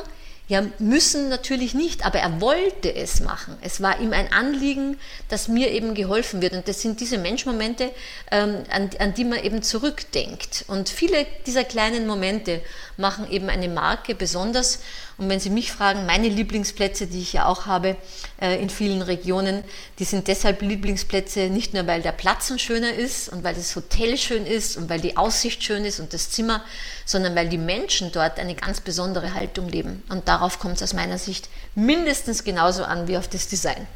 ja, 0.46 0.64
müssen 0.78 1.28
natürlich 1.28 1.74
nicht, 1.74 2.06
aber 2.06 2.20
er 2.20 2.40
wollte 2.40 2.94
es 2.94 3.20
machen. 3.20 3.56
Es 3.62 3.80
war 3.80 4.00
ihm 4.00 4.12
ein 4.12 4.32
Anliegen, 4.32 4.96
dass 5.28 5.48
mir 5.48 5.70
eben 5.70 5.94
geholfen 5.94 6.40
wird. 6.40 6.52
Und 6.52 6.68
das 6.68 6.82
sind 6.82 7.00
diese 7.00 7.18
Menschmomente, 7.18 7.90
ähm, 8.30 8.58
an, 8.70 8.90
an, 9.00 9.14
die 9.14 9.24
man 9.24 9.42
eben 9.42 9.62
zurückdenkt. 9.62 10.64
Und 10.68 10.88
viele 10.88 11.26
dieser 11.46 11.64
kleinen 11.64 12.06
Momente 12.06 12.60
machen 13.00 13.28
eben 13.30 13.48
eine 13.48 13.68
Marke 13.68 14.14
besonders. 14.14 14.80
Und 15.18 15.28
wenn 15.28 15.40
Sie 15.40 15.50
mich 15.50 15.72
fragen, 15.72 16.06
meine 16.06 16.28
Lieblingsplätze, 16.28 17.06
die 17.06 17.20
ich 17.20 17.32
ja 17.32 17.46
auch 17.46 17.66
habe 17.66 17.96
äh, 18.40 18.60
in 18.62 18.70
vielen 18.70 19.02
Regionen, 19.02 19.64
die 19.98 20.04
sind 20.04 20.28
deshalb 20.28 20.62
Lieblingsplätze 20.62 21.48
nicht 21.48 21.74
nur, 21.74 21.86
weil 21.86 22.02
der 22.02 22.12
Platz 22.12 22.50
ein 22.50 22.58
schöner 22.58 22.92
ist 22.92 23.28
und 23.28 23.42
weil 23.42 23.54
das 23.54 23.74
Hotel 23.74 24.16
schön 24.16 24.46
ist 24.46 24.76
und 24.76 24.88
weil 24.88 25.00
die 25.00 25.16
Aussicht 25.16 25.64
schön 25.64 25.84
ist 25.84 26.00
und 26.00 26.14
das 26.14 26.30
Zimmer, 26.30 26.62
sondern 27.04 27.34
weil 27.34 27.48
die 27.48 27.58
Menschen 27.58 28.12
dort 28.12 28.38
eine 28.38 28.54
ganz 28.54 28.80
besondere 28.80 29.34
Haltung 29.34 29.68
leben. 29.68 30.02
Und 30.08 30.28
darauf 30.28 30.58
kommt 30.58 30.76
es 30.76 30.82
aus 30.82 30.94
meiner 30.94 31.18
Sicht 31.18 31.48
mindestens 31.74 32.44
genauso 32.44 32.84
an 32.84 33.08
wie 33.08 33.16
auf 33.16 33.28
das 33.28 33.48
Design. 33.48 33.86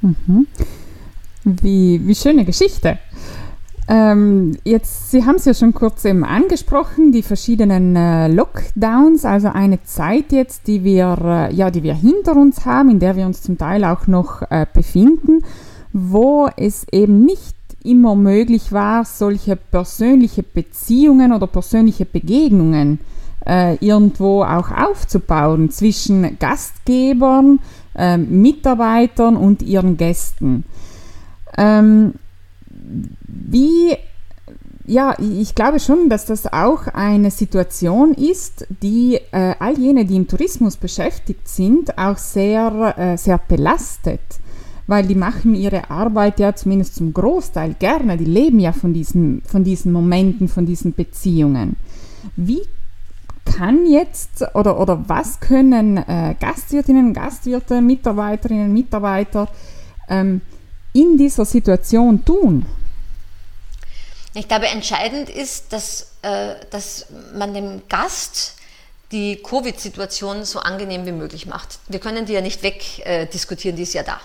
Mhm. 0.00 0.46
Wie, 1.44 2.00
wie 2.06 2.14
schöne 2.14 2.44
Geschichte. 2.44 2.98
Ähm, 3.88 4.56
jetzt, 4.64 5.10
Sie 5.10 5.24
haben 5.24 5.36
es 5.36 5.44
ja 5.44 5.54
schon 5.54 5.74
kurz 5.74 6.04
eben 6.04 6.24
angesprochen, 6.24 7.10
die 7.12 7.22
verschiedenen 7.22 7.96
äh, 7.96 8.28
Lockdowns, 8.28 9.24
also 9.24 9.48
eine 9.48 9.82
Zeit 9.82 10.30
jetzt, 10.30 10.66
die 10.68 10.84
wir, 10.84 11.18
äh, 11.50 11.54
ja, 11.54 11.70
die 11.70 11.82
wir 11.82 11.94
hinter 11.94 12.36
uns 12.36 12.64
haben, 12.64 12.90
in 12.90 13.00
der 13.00 13.16
wir 13.16 13.26
uns 13.26 13.42
zum 13.42 13.58
Teil 13.58 13.84
auch 13.84 14.06
noch 14.06 14.42
äh, 14.50 14.66
befinden, 14.72 15.42
wo 15.92 16.48
es 16.56 16.86
eben 16.92 17.24
nicht 17.24 17.56
immer 17.82 18.14
möglich 18.14 18.72
war, 18.72 19.04
solche 19.04 19.56
persönliche 19.56 20.42
Beziehungen 20.42 21.32
oder 21.32 21.46
persönliche 21.46 22.04
Begegnungen 22.04 23.00
äh, 23.46 23.76
irgendwo 23.84 24.42
auch 24.44 24.70
aufzubauen 24.70 25.70
zwischen 25.70 26.38
Gastgebern, 26.38 27.58
äh, 27.96 28.18
Mitarbeitern 28.18 29.36
und 29.36 29.62
ihren 29.62 29.96
Gästen. 29.96 30.64
Ähm, 31.56 32.14
wie, 33.26 33.96
ja, 34.86 35.14
ich 35.18 35.54
glaube 35.54 35.80
schon, 35.80 36.08
dass 36.08 36.26
das 36.26 36.52
auch 36.52 36.86
eine 36.88 37.30
Situation 37.30 38.12
ist, 38.14 38.66
die 38.82 39.18
äh, 39.32 39.54
all 39.58 39.78
jene, 39.78 40.04
die 40.04 40.16
im 40.16 40.28
Tourismus 40.28 40.76
beschäftigt 40.76 41.48
sind, 41.48 41.96
auch 41.98 42.18
sehr, 42.18 42.94
äh, 42.98 43.16
sehr 43.16 43.38
belastet. 43.38 44.20
Weil 44.86 45.06
die 45.06 45.14
machen 45.14 45.54
ihre 45.54 45.90
Arbeit 45.90 46.40
ja 46.40 46.56
zumindest 46.56 46.96
zum 46.96 47.12
Großteil 47.12 47.76
gerne, 47.78 48.16
die 48.16 48.24
leben 48.24 48.58
ja 48.58 48.72
von 48.72 48.92
diesen, 48.92 49.42
von 49.42 49.62
diesen 49.62 49.92
Momenten, 49.92 50.48
von 50.48 50.66
diesen 50.66 50.94
Beziehungen. 50.94 51.76
Wie 52.34 52.62
kann 53.44 53.86
jetzt 53.86 54.44
oder, 54.54 54.80
oder 54.80 55.04
was 55.08 55.40
können 55.40 55.96
äh, 55.96 56.34
Gastwirtinnen, 56.40 57.14
Gastwirte, 57.14 57.80
Mitarbeiterinnen, 57.80 58.72
Mitarbeiter 58.72 59.48
ähm, 60.08 60.40
in 60.92 61.16
dieser 61.16 61.44
Situation 61.44 62.24
tun? 62.24 62.66
Ich 64.34 64.46
glaube, 64.46 64.68
entscheidend 64.68 65.28
ist, 65.28 65.72
dass, 65.72 66.12
äh, 66.22 66.54
dass 66.70 67.06
man 67.34 67.52
dem 67.52 67.82
Gast 67.88 68.54
die 69.10 69.42
Covid-Situation 69.42 70.44
so 70.44 70.60
angenehm 70.60 71.04
wie 71.04 71.12
möglich 71.12 71.46
macht. 71.46 71.80
Wir 71.88 71.98
können 71.98 72.26
die 72.26 72.32
ja 72.34 72.40
nicht 72.40 72.62
wegdiskutieren, 72.62 73.74
äh, 73.74 73.76
die 73.76 73.82
ist 73.82 73.94
ja 73.94 74.04
da. 74.04 74.20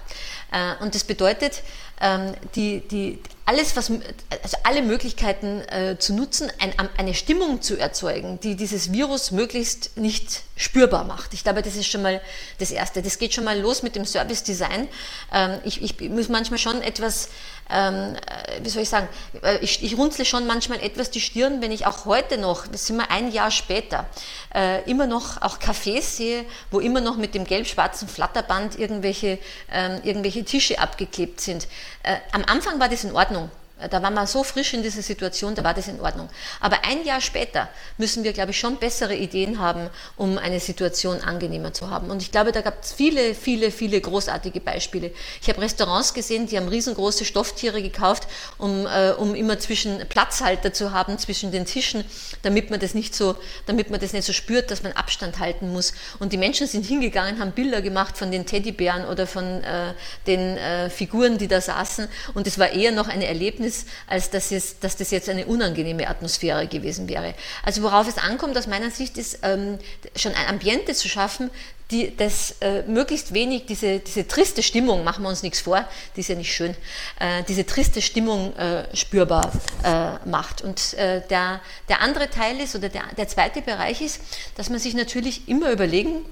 Äh, 0.51 0.83
und 0.83 0.93
das 0.93 1.03
bedeutet, 1.03 1.63
ähm, 1.99 2.33
die, 2.53 2.81
die, 2.81 3.19
alles, 3.45 3.75
was, 3.75 3.91
also 3.91 4.57
alle 4.63 4.81
Möglichkeiten 4.81 5.61
äh, 5.69 5.97
zu 5.99 6.13
nutzen, 6.13 6.51
ein, 6.59 6.73
eine 6.97 7.13
Stimmung 7.13 7.61
zu 7.61 7.77
erzeugen, 7.77 8.39
die 8.39 8.55
dieses 8.55 8.91
Virus 8.91 9.31
möglichst 9.31 9.97
nicht 9.97 10.43
spürbar 10.57 11.03
macht. 11.03 11.33
Ich 11.33 11.43
glaube, 11.43 11.61
das 11.61 11.75
ist 11.75 11.87
schon 11.87 12.01
mal 12.01 12.21
das 12.59 12.71
Erste. 12.71 13.01
Das 13.01 13.19
geht 13.19 13.33
schon 13.33 13.43
mal 13.43 13.59
los 13.59 13.83
mit 13.83 13.95
dem 13.95 14.05
Service 14.05 14.43
Design. 14.43 14.87
Ähm, 15.33 15.59
ich, 15.63 15.81
ich 15.81 16.09
muss 16.09 16.29
manchmal 16.29 16.59
schon 16.59 16.81
etwas, 16.81 17.29
ähm, 17.69 18.15
äh, 18.15 18.63
wie 18.63 18.69
soll 18.69 18.83
ich 18.83 18.89
sagen, 18.89 19.09
äh, 19.43 19.57
ich, 19.57 19.83
ich 19.83 19.97
runzle 19.97 20.23
schon 20.23 20.47
manchmal 20.47 20.79
etwas 20.81 21.11
die 21.11 21.19
Stirn, 21.19 21.61
wenn 21.61 21.71
ich 21.71 21.85
auch 21.85 22.05
heute 22.05 22.37
noch, 22.37 22.67
das 22.67 22.87
sind 22.87 22.97
wir 22.97 23.11
ein 23.11 23.31
Jahr 23.31 23.51
später, 23.51 24.05
äh, 24.53 24.89
immer 24.89 25.07
noch 25.07 25.41
auch 25.41 25.59
Cafés 25.59 26.01
sehe, 26.01 26.45
wo 26.71 26.79
immer 26.79 27.01
noch 27.01 27.17
mit 27.17 27.35
dem 27.35 27.43
gelb-schwarzen 27.43 28.07
Flatterband 28.07 28.79
irgendwelche, 28.79 29.39
ähm, 29.71 29.99
irgendwelche 30.03 30.45
Tische 30.45 30.79
abgeklebt 30.79 31.41
sind. 31.41 31.67
Äh, 32.03 32.15
am 32.31 32.45
Anfang 32.45 32.79
war 32.79 32.87
das 32.87 33.03
in 33.03 33.11
Ordnung. 33.11 33.34
Äh, 33.79 33.89
da 33.89 34.01
war 34.01 34.11
man 34.11 34.27
so 34.27 34.43
frisch 34.43 34.73
in 34.73 34.83
dieser 34.83 35.01
Situation, 35.01 35.55
da 35.55 35.63
war 35.63 35.73
das 35.73 35.87
in 35.87 35.99
Ordnung. 35.99 36.29
Aber 36.59 36.83
ein 36.83 37.03
Jahr 37.03 37.21
später 37.21 37.69
müssen 37.97 38.23
wir, 38.23 38.33
glaube 38.33 38.51
ich, 38.51 38.59
schon 38.59 38.77
bessere 38.77 39.15
Ideen 39.15 39.59
haben, 39.59 39.89
um 40.15 40.37
eine 40.37 40.59
Situation 40.59 41.21
angenehmer 41.21 41.73
zu 41.73 41.89
haben. 41.89 42.09
Und 42.09 42.21
ich 42.21 42.31
glaube, 42.31 42.51
da 42.51 42.61
gab 42.61 42.83
es 42.83 42.93
viele, 42.93 43.35
viele, 43.35 43.71
viele 43.71 43.99
großartige 43.99 44.59
Beispiele. 44.59 45.11
Ich 45.41 45.49
habe 45.49 45.61
Restaurants 45.61 46.13
gesehen, 46.13 46.47
die 46.47 46.57
haben 46.57 46.67
riesengroße 46.67 47.25
Stofftiere 47.25 47.81
gekauft, 47.81 48.27
um, 48.57 48.85
äh, 48.85 49.11
um 49.11 49.35
immer 49.35 49.59
zwischen 49.59 50.07
Platzhalter 50.07 50.73
zu 50.73 50.91
haben 50.91 51.17
zwischen 51.17 51.51
den 51.51 51.65
Tischen, 51.65 52.05
damit 52.43 52.69
man 52.69 52.79
das 52.79 52.93
nicht 52.93 53.15
so, 53.15 53.35
damit 53.65 53.89
man 53.89 53.99
das 53.99 54.13
nicht 54.13 54.25
so 54.25 54.33
spürt, 54.33 54.71
dass 54.71 54.83
man 54.83 54.93
Abstand 54.93 55.39
halten 55.39 55.71
muss. 55.71 55.93
Und 56.19 56.33
die 56.33 56.37
Menschen 56.37 56.67
sind 56.67 56.85
hingegangen, 56.85 57.39
haben 57.39 57.51
Bilder 57.51 57.81
gemacht 57.81 58.17
von 58.17 58.31
den 58.31 58.45
Teddybären 58.45 59.05
oder 59.05 59.27
von 59.27 59.63
äh, 59.63 59.93
den 60.27 60.57
äh, 60.57 60.89
Figuren, 60.89 61.37
die 61.37 61.47
da 61.47 61.59
saßen. 61.59 62.07
Und 62.33 62.47
es 62.47 62.57
war 62.57 62.69
eher 62.69 62.91
noch 62.91 63.07
ein 63.07 63.21
Erlebnis 63.21 63.64
Erlebnis, 63.65 63.85
als 64.07 64.29
dass, 64.29 64.51
es, 64.51 64.79
dass 64.79 64.95
das 64.95 65.11
jetzt 65.11 65.29
eine 65.29 65.45
unangenehme 65.45 66.07
Atmosphäre 66.07 66.67
gewesen 66.67 67.09
wäre. 67.09 67.33
Also 67.63 67.81
worauf 67.81 68.07
es 68.07 68.17
ankommt 68.17 68.57
aus 68.57 68.67
meiner 68.67 68.91
Sicht 68.91 69.17
ist, 69.17 69.39
ähm, 69.43 69.79
schon 70.15 70.33
ein 70.33 70.47
Ambiente 70.47 70.93
zu 70.93 71.07
schaffen, 71.09 71.49
die 71.91 72.15
das 72.15 72.55
äh, 72.61 72.81
möglichst 72.83 73.33
wenig, 73.33 73.65
diese, 73.67 73.99
diese 73.99 74.27
triste 74.27 74.63
Stimmung, 74.63 75.03
machen 75.03 75.23
wir 75.23 75.29
uns 75.29 75.43
nichts 75.43 75.59
vor, 75.61 75.87
die 76.15 76.21
ist 76.21 76.29
ja 76.29 76.35
nicht 76.35 76.51
schön, 76.51 76.75
äh, 77.19 77.43
diese 77.47 77.65
triste 77.65 78.01
Stimmung 78.01 78.55
äh, 78.55 78.95
spürbar 78.95 79.51
äh, 79.83 80.27
macht. 80.27 80.63
Und 80.63 80.95
äh, 80.95 81.21
der, 81.29 81.61
der 81.87 82.01
andere 82.01 82.29
Teil 82.29 82.59
ist, 82.59 82.75
oder 82.75 82.89
der, 82.89 83.03
der 83.17 83.27
zweite 83.27 83.61
Bereich 83.61 84.01
ist, 84.01 84.19
dass 84.55 84.69
man 84.69 84.79
sich 84.79 84.95
natürlich 84.95 85.47
immer 85.47 85.71
überlegen 85.71 86.25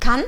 kann, 0.00 0.24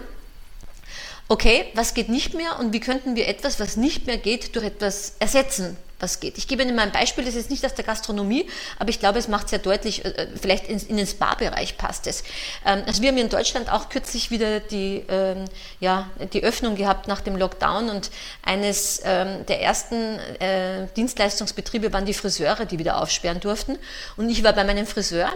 okay, 1.28 1.66
was 1.74 1.94
geht 1.94 2.08
nicht 2.08 2.34
mehr 2.34 2.60
und 2.60 2.72
wie 2.72 2.78
könnten 2.78 3.16
wir 3.16 3.26
etwas, 3.26 3.58
was 3.58 3.76
nicht 3.76 4.06
mehr 4.06 4.16
geht, 4.16 4.54
durch 4.54 4.64
etwas 4.64 5.14
ersetzen, 5.18 5.76
was 5.98 6.20
geht. 6.20 6.36
Ich 6.38 6.46
gebe 6.46 6.62
Ihnen 6.62 6.76
mal 6.76 6.82
ein 6.82 6.92
Beispiel, 6.92 7.24
das 7.24 7.34
ist 7.34 7.50
nicht 7.50 7.64
aus 7.64 7.74
der 7.74 7.84
Gastronomie, 7.84 8.48
aber 8.78 8.90
ich 8.90 9.00
glaube, 9.00 9.18
es 9.18 9.28
macht 9.28 9.48
sehr 9.48 9.58
deutlich, 9.58 10.04
äh, 10.04 10.08
äh, 10.08 10.28
vielleicht 10.40 10.66
in, 10.68 10.78
in 10.78 10.96
den 10.96 11.06
Spa-Bereich 11.06 11.78
passt 11.78 12.06
es. 12.06 12.22
Ähm, 12.64 12.82
also 12.86 13.02
wir 13.02 13.08
haben 13.08 13.18
in 13.18 13.28
Deutschland 13.28 13.70
auch 13.70 13.88
kürzlich 13.88 14.30
wieder 14.30 14.60
die, 14.60 15.04
ähm, 15.08 15.46
ja, 15.80 16.10
die 16.32 16.42
Öffnung 16.42 16.76
gehabt 16.76 17.08
nach 17.08 17.20
dem 17.20 17.36
Lockdown 17.36 17.88
und 17.88 18.10
eines 18.42 19.00
ähm, 19.04 19.46
der 19.46 19.62
ersten 19.62 20.18
äh, 20.40 20.86
Dienstleistungsbetriebe 20.96 21.92
waren 21.92 22.04
die 22.04 22.14
Friseure, 22.14 22.66
die 22.66 22.78
wieder 22.78 23.00
aufsperren 23.00 23.40
durften. 23.40 23.78
Und 24.16 24.28
ich 24.28 24.44
war 24.44 24.52
bei 24.52 24.64
meinem 24.64 24.86
Friseur 24.86 25.30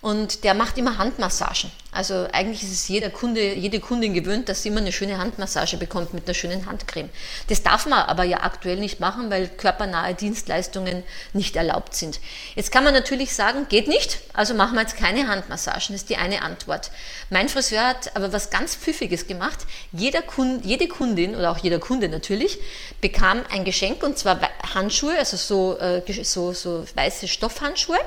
und 0.00 0.44
der 0.44 0.54
macht 0.54 0.78
immer 0.78 0.96
Handmassagen. 0.96 1.70
Also 1.92 2.26
eigentlich 2.32 2.62
ist 2.62 2.72
es 2.72 2.88
jeder 2.88 3.10
Kunde, 3.10 3.54
jede 3.54 3.80
Kundin 3.80 4.14
gewöhnt, 4.14 4.48
dass 4.48 4.62
sie 4.62 4.68
immer 4.68 4.80
eine 4.80 4.92
schöne 4.92 5.18
Handmassage 5.18 5.76
bekommt 5.76 6.14
mit 6.14 6.24
einer 6.26 6.34
schönen 6.34 6.64
Handcreme. 6.66 7.10
Das 7.48 7.62
darf 7.62 7.86
man 7.86 7.98
aber 7.98 8.24
ja 8.24 8.42
aktuell 8.42 8.78
nicht 8.78 9.00
machen, 9.00 9.28
weil 9.28 9.48
körpernahe 9.48 10.14
Dienstleistungen 10.14 11.02
nicht 11.32 11.56
erlaubt 11.56 11.94
sind. 11.94 12.20
Jetzt 12.54 12.70
kann 12.70 12.84
man 12.84 12.94
natürlich 12.94 13.34
sagen, 13.34 13.66
geht 13.68 13.88
nicht, 13.88 14.20
also 14.32 14.54
machen 14.54 14.74
wir 14.76 14.82
jetzt 14.82 14.96
keine 14.96 15.26
Handmassagen. 15.28 15.94
Ist 15.94 16.08
die 16.08 16.16
eine 16.16 16.42
Antwort. 16.42 16.90
Mein 17.28 17.48
Friseur 17.48 17.88
hat 17.88 18.16
aber 18.16 18.32
was 18.32 18.50
ganz 18.50 18.76
Pfiffiges 18.76 19.26
gemacht. 19.26 19.58
Jeder 19.92 20.22
Kunde, 20.22 20.66
jede 20.66 20.88
Kundin 20.88 21.34
oder 21.34 21.50
auch 21.50 21.58
jeder 21.58 21.80
Kunde 21.80 22.08
natürlich 22.08 22.58
bekam 23.00 23.40
ein 23.50 23.64
Geschenk 23.64 24.02
und 24.02 24.16
zwar 24.16 24.40
Handschuhe, 24.74 25.18
also 25.18 25.36
so, 25.36 25.78
äh, 25.78 26.02
so, 26.22 26.52
so 26.52 26.84
weiße 26.94 27.26
Stoffhandschuhe 27.28 27.98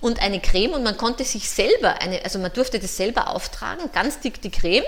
und 0.00 0.20
eine 0.22 0.40
Creme 0.40 0.72
und 0.74 0.82
man 0.82 0.96
konnte 0.96 1.24
sich 1.24 1.50
selber, 1.50 2.00
eine, 2.00 2.24
also 2.24 2.38
man 2.38 2.52
durfte 2.52 2.78
das 2.78 2.96
selber 2.96 3.28
auftragen, 3.28 3.90
ganz 3.92 4.20
dick 4.20 4.40
die 4.42 4.50
Creme 4.50 4.84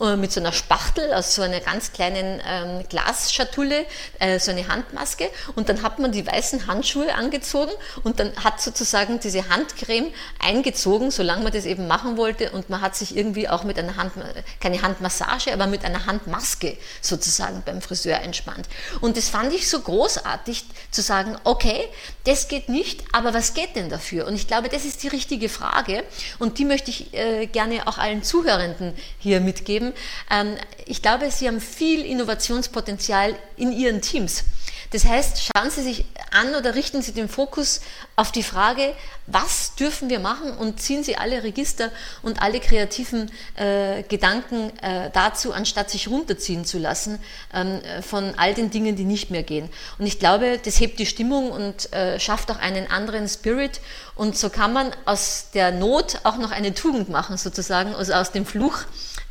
äh, 0.00 0.16
mit 0.16 0.32
so 0.32 0.40
einer 0.40 0.52
Spachtel 0.52 1.12
aus 1.12 1.34
so 1.34 1.42
einer 1.42 1.60
ganz 1.60 1.92
kleinen 1.92 2.40
ähm, 2.46 2.84
Glasschatulle, 2.88 3.86
äh, 4.18 4.38
so 4.38 4.50
eine 4.50 4.68
Handmaske 4.68 5.28
und 5.54 5.68
dann 5.68 5.82
hat 5.82 5.98
man 5.98 6.12
die 6.12 6.26
weißen 6.26 6.66
Handschuhe 6.66 7.14
angezogen 7.14 7.72
und 8.04 8.20
dann 8.20 8.32
hat 8.42 8.60
sozusagen 8.60 9.20
diese 9.20 9.48
Handcreme 9.48 10.12
eingezogen, 10.38 11.10
solange 11.10 11.42
man 11.42 11.52
das 11.52 11.64
eben 11.64 11.86
machen 11.86 12.16
wollte 12.16 12.50
und 12.50 12.70
man 12.70 12.80
hat 12.80 12.96
sich 12.96 13.16
irgendwie 13.16 13.48
auch 13.48 13.64
mit 13.64 13.78
einer 13.78 13.96
Hand, 13.96 14.12
keine 14.60 14.82
Handmassage, 14.82 15.52
aber 15.52 15.66
mit 15.66 15.84
einer 15.84 16.06
Handmaske 16.06 16.76
sozusagen 17.00 17.62
beim 17.64 17.82
Friseur 17.82 18.20
entspannt. 18.20 18.68
Und 19.00 19.16
das 19.16 19.28
fand 19.28 19.52
ich 19.52 19.68
so 19.68 19.80
großartig 19.80 20.64
zu 20.90 21.02
sagen, 21.02 21.36
okay, 21.44 21.88
das 22.24 22.48
geht 22.48 22.68
nicht, 22.68 23.04
aber 23.12 23.34
was 23.34 23.54
geht 23.54 23.76
denn 23.76 23.88
dafür? 23.88 24.26
Und 24.26 24.34
ich 24.36 24.46
glaube, 24.46 24.68
das 24.68 24.84
ist 24.84 25.02
die 25.02 25.08
richtige 25.08 25.48
Frage 25.48 26.04
und 26.38 26.58
die 26.58 26.64
möchte 26.64 26.90
ich 26.90 27.12
äh, 27.14 27.46
gerne 27.46 27.86
auch 27.86 27.98
allen 27.98 28.22
Zuhörenden 28.22 28.92
hier 29.18 29.40
mitgeben. 29.40 29.92
Ähm, 30.30 30.56
ich 30.86 31.02
glaube, 31.02 31.30
Sie 31.30 31.48
haben 31.48 31.60
viel 31.60 32.04
Innovationspotenzial 32.04 33.34
in 33.56 33.72
Ihren 33.72 34.00
Teams. 34.00 34.44
Das 34.90 35.04
heißt, 35.04 35.42
schauen 35.42 35.70
Sie 35.70 35.82
sich 35.82 36.04
an 36.30 36.54
oder 36.54 36.74
richten 36.74 37.02
Sie 37.02 37.12
den 37.12 37.28
Fokus 37.28 37.80
auf 38.14 38.32
die 38.32 38.42
Frage, 38.42 38.94
was 39.26 39.74
dürfen 39.74 40.08
wir 40.08 40.20
machen 40.20 40.56
und 40.56 40.80
ziehen 40.80 41.02
Sie 41.02 41.16
alle 41.16 41.42
Register 41.42 41.90
und 42.22 42.42
alle 42.42 42.60
kreativen 42.60 43.30
äh, 43.56 44.02
Gedanken 44.04 44.76
äh, 44.78 45.10
dazu, 45.12 45.52
anstatt 45.52 45.90
sich 45.90 46.08
runterziehen 46.08 46.64
zu 46.64 46.78
lassen 46.78 47.18
ähm, 47.52 47.80
von 48.02 48.34
all 48.36 48.54
den 48.54 48.70
Dingen, 48.70 48.96
die 48.96 49.04
nicht 49.04 49.30
mehr 49.30 49.42
gehen. 49.42 49.68
Und 49.98 50.06
ich 50.06 50.18
glaube, 50.18 50.60
das 50.62 50.80
hebt 50.80 50.98
die 50.98 51.06
Stimmung 51.06 51.50
und 51.50 51.92
äh, 51.92 52.20
schafft 52.20 52.50
auch 52.50 52.58
einen 52.58 52.88
anderen 52.88 53.28
Spirit 53.28 53.80
und 54.14 54.36
so 54.36 54.50
kann 54.50 54.72
man 54.72 54.90
aus 55.04 55.48
der 55.52 55.72
Not 55.72 56.20
auch 56.24 56.38
noch 56.38 56.50
eine 56.50 56.74
Tugend 56.74 57.08
machen, 57.08 57.36
sozusagen, 57.36 57.94
also 57.94 58.12
aus 58.12 58.32
dem 58.32 58.46
Fluch 58.46 58.84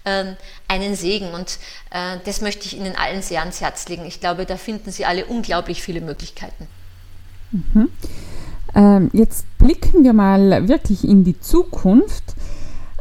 einen 0.06 0.96
Segen. 0.96 1.34
Und 1.34 1.60
äh, 1.92 2.18
das 2.26 2.42
möchte 2.42 2.66
ich 2.66 2.78
Ihnen 2.78 2.96
allen 2.96 3.22
sehr 3.22 3.42
ans 3.42 3.62
Herz 3.62 3.88
legen. 3.88 4.06
Ich 4.06 4.20
glaube, 4.20 4.46
da 4.46 4.58
finden 4.58 4.92
Sie 4.92 5.06
alle 5.06 5.26
unglaublich 5.26 5.82
viele 5.82 6.02
Möglichkeiten. 6.02 6.68
Mhm. 7.52 7.90
Ähm, 8.76 9.10
jetzt 9.14 9.46
blicken 9.58 10.04
wir 10.04 10.14
mal 10.14 10.68
wirklich 10.68 11.04
in 11.04 11.24
die 11.24 11.40
Zukunft. 11.40 12.36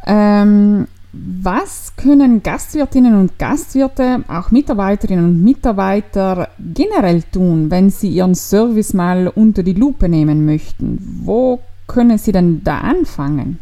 Ähm, 0.06 0.86
was 1.12 1.94
können 1.96 2.42
Gastwirtinnen 2.42 3.18
und 3.18 3.38
Gastwirte, 3.38 4.24
auch 4.26 4.50
Mitarbeiterinnen 4.50 5.24
und 5.24 5.44
Mitarbeiter 5.44 6.48
generell 6.58 7.22
tun, 7.22 7.70
wenn 7.70 7.90
sie 7.90 8.08
ihren 8.08 8.34
Service 8.34 8.94
mal 8.94 9.28
unter 9.28 9.62
die 9.62 9.74
Lupe 9.74 10.08
nehmen 10.08 10.44
möchten? 10.44 10.98
Wo 11.24 11.60
können 11.86 12.18
sie 12.18 12.32
denn 12.32 12.64
da 12.64 12.78
anfangen? 12.78 13.60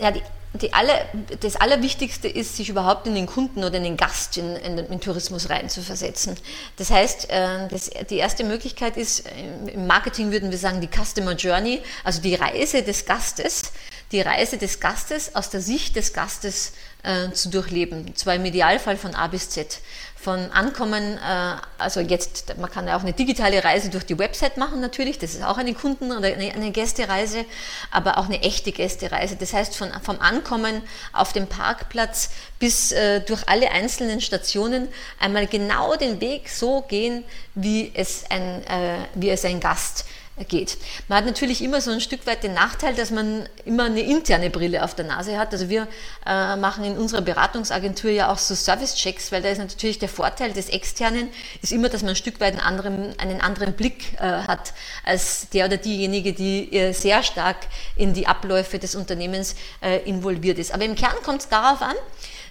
Ja, 0.00 0.10
die 0.10 0.22
die 0.62 0.72
alle, 0.72 0.92
das 1.40 1.56
Allerwichtigste 1.56 2.28
ist, 2.28 2.56
sich 2.56 2.68
überhaupt 2.68 3.06
in 3.06 3.14
den 3.14 3.26
Kunden 3.26 3.64
oder 3.64 3.76
in 3.76 3.84
den 3.84 3.96
Gast 3.96 4.36
in, 4.36 4.56
in 4.56 4.76
den 4.76 5.00
Tourismus 5.00 5.50
reinzuversetzen. 5.50 6.36
Das 6.76 6.90
heißt, 6.90 7.30
äh, 7.30 7.68
das, 7.68 7.90
die 8.10 8.16
erste 8.16 8.44
Möglichkeit 8.44 8.96
ist, 8.96 9.24
im 9.72 9.86
Marketing 9.86 10.30
würden 10.32 10.50
wir 10.50 10.58
sagen, 10.58 10.80
die 10.80 10.88
Customer 10.88 11.32
Journey, 11.32 11.82
also 12.04 12.20
die 12.20 12.34
Reise 12.34 12.82
des 12.82 13.06
Gastes, 13.06 13.72
die 14.12 14.20
Reise 14.20 14.58
des 14.58 14.80
Gastes 14.80 15.34
aus 15.34 15.50
der 15.50 15.60
Sicht 15.60 15.96
des 15.96 16.12
Gastes 16.12 16.72
äh, 17.06 17.32
zu 17.32 17.48
durchleben. 17.48 18.14
Zwar 18.16 18.34
im 18.34 18.44
Idealfall 18.44 18.96
von 18.96 19.14
A 19.14 19.28
bis 19.28 19.48
Z 19.50 19.80
von 20.26 20.50
Ankommen, 20.50 21.18
äh, 21.18 21.54
also 21.78 22.00
jetzt, 22.00 22.58
man 22.58 22.68
kann 22.68 22.88
ja 22.88 22.96
auch 22.96 23.02
eine 23.02 23.12
digitale 23.12 23.62
Reise 23.62 23.90
durch 23.90 24.04
die 24.04 24.18
Website 24.18 24.56
machen 24.56 24.80
natürlich, 24.80 25.20
das 25.20 25.34
ist 25.34 25.44
auch 25.44 25.56
eine 25.56 25.72
Kunden- 25.72 26.10
oder 26.10 26.26
eine, 26.26 26.52
eine 26.52 26.72
Gästereise, 26.72 27.44
aber 27.92 28.18
auch 28.18 28.24
eine 28.24 28.42
echte 28.42 28.72
Gästereise. 28.72 29.36
Das 29.36 29.52
heißt, 29.52 29.76
von, 29.76 29.90
vom 30.02 30.20
Ankommen 30.20 30.82
auf 31.12 31.32
dem 31.32 31.46
Parkplatz 31.46 32.30
bis 32.58 32.90
äh, 32.90 33.20
durch 33.20 33.48
alle 33.48 33.70
einzelnen 33.70 34.20
Stationen 34.20 34.88
einmal 35.20 35.46
genau 35.46 35.94
den 35.94 36.20
Weg 36.20 36.48
so 36.48 36.80
gehen, 36.82 37.22
wie 37.54 37.92
es 37.94 38.24
ein, 38.28 38.66
äh, 38.66 38.98
wie 39.14 39.30
es 39.30 39.44
ein 39.44 39.60
Gast 39.60 40.06
geht. 40.44 40.76
Man 41.08 41.18
hat 41.18 41.26
natürlich 41.26 41.62
immer 41.62 41.80
so 41.80 41.90
ein 41.90 42.00
Stück 42.00 42.26
weit 42.26 42.42
den 42.42 42.52
Nachteil, 42.52 42.94
dass 42.94 43.10
man 43.10 43.48
immer 43.64 43.84
eine 43.84 44.00
interne 44.00 44.50
Brille 44.50 44.84
auf 44.84 44.94
der 44.94 45.06
Nase 45.06 45.38
hat. 45.38 45.52
Also 45.52 45.70
wir 45.70 45.88
äh, 46.26 46.56
machen 46.56 46.84
in 46.84 46.98
unserer 46.98 47.22
Beratungsagentur 47.22 48.10
ja 48.10 48.30
auch 48.30 48.36
so 48.38 48.54
Service-Checks, 48.54 49.32
weil 49.32 49.40
da 49.40 49.48
ist 49.48 49.58
natürlich 49.58 49.98
der 49.98 50.10
Vorteil 50.10 50.52
des 50.52 50.68
Externen, 50.68 51.30
ist 51.62 51.72
immer, 51.72 51.88
dass 51.88 52.02
man 52.02 52.10
ein 52.10 52.16
Stück 52.16 52.38
weit 52.40 52.52
einen 52.52 52.62
anderen, 52.62 53.18
einen 53.18 53.40
anderen 53.40 53.72
Blick 53.72 54.14
äh, 54.14 54.20
hat 54.20 54.74
als 55.04 55.48
der 55.50 55.66
oder 55.66 55.78
diejenige, 55.78 56.34
die 56.34 56.72
äh, 56.72 56.92
sehr 56.92 57.22
stark 57.22 57.56
in 57.96 58.12
die 58.12 58.26
Abläufe 58.26 58.78
des 58.78 58.94
Unternehmens 58.94 59.56
äh, 59.80 59.98
involviert 60.08 60.58
ist. 60.58 60.72
Aber 60.72 60.84
im 60.84 60.96
Kern 60.96 61.16
kommt 61.24 61.40
es 61.40 61.48
darauf 61.48 61.80
an, 61.80 61.96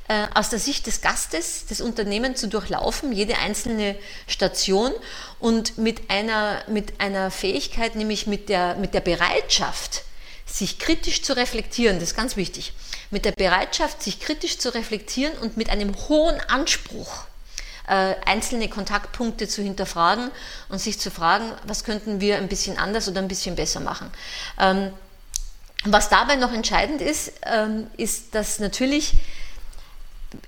äh, 0.08 0.28
aus 0.34 0.50
der 0.50 0.60
Sicht 0.60 0.86
des 0.88 1.02
Gastes 1.02 1.66
das 1.68 1.82
Unternehmen 1.82 2.36
zu 2.36 2.48
durchlaufen, 2.48 3.12
jede 3.12 3.38
einzelne 3.38 3.96
Station 4.28 4.92
und 5.40 5.78
mit 5.78 6.10
einer, 6.10 6.64
mit 6.68 7.00
einer 7.00 7.32
Fähigkeit, 7.32 7.96
nämlich 7.96 8.28
mit 8.28 8.50
der, 8.50 8.76
mit 8.76 8.94
der 8.94 9.02
Bereitschaft, 9.02 10.04
sich 10.46 10.78
kritisch 10.78 11.24
zu 11.24 11.36
reflektieren, 11.36 12.00
das 12.00 12.10
ist 12.10 12.16
ganz 12.16 12.36
wichtig, 12.36 12.74
mit 13.10 13.26
der 13.26 13.32
Bereitschaft, 13.32 14.04
sich 14.04 14.20
kritisch 14.20 14.60
zu 14.60 14.74
reflektieren 14.74 15.36
und 15.40 15.58
mit 15.58 15.70
einem 15.70 15.96
hohen 16.08 16.40
Anspruch 16.50 17.26
äh, 17.88 18.16
einzelne 18.26 18.70
Kontaktpunkte 18.70 19.48
zu 19.48 19.62
hinterfragen 19.62 20.32
und 20.70 20.80
sich 20.80 21.00
zu 21.00 21.12
fragen, 21.12 21.52
was 21.66 21.84
könnten 21.84 22.20
wir 22.22 22.38
ein 22.38 22.48
bisschen 22.48 22.78
anders 22.78 23.08
oder 23.08 23.22
ein 23.22 23.28
bisschen 23.28 23.56
besser 23.56 23.80
machen. 23.80 24.12
Ähm, 24.60 24.92
was 25.84 26.10
dabei 26.10 26.36
noch 26.36 26.52
entscheidend 26.52 27.02
ist, 27.02 27.32
ähm, 27.44 27.88
ist, 27.98 28.34
dass 28.34 28.60
natürlich 28.60 29.14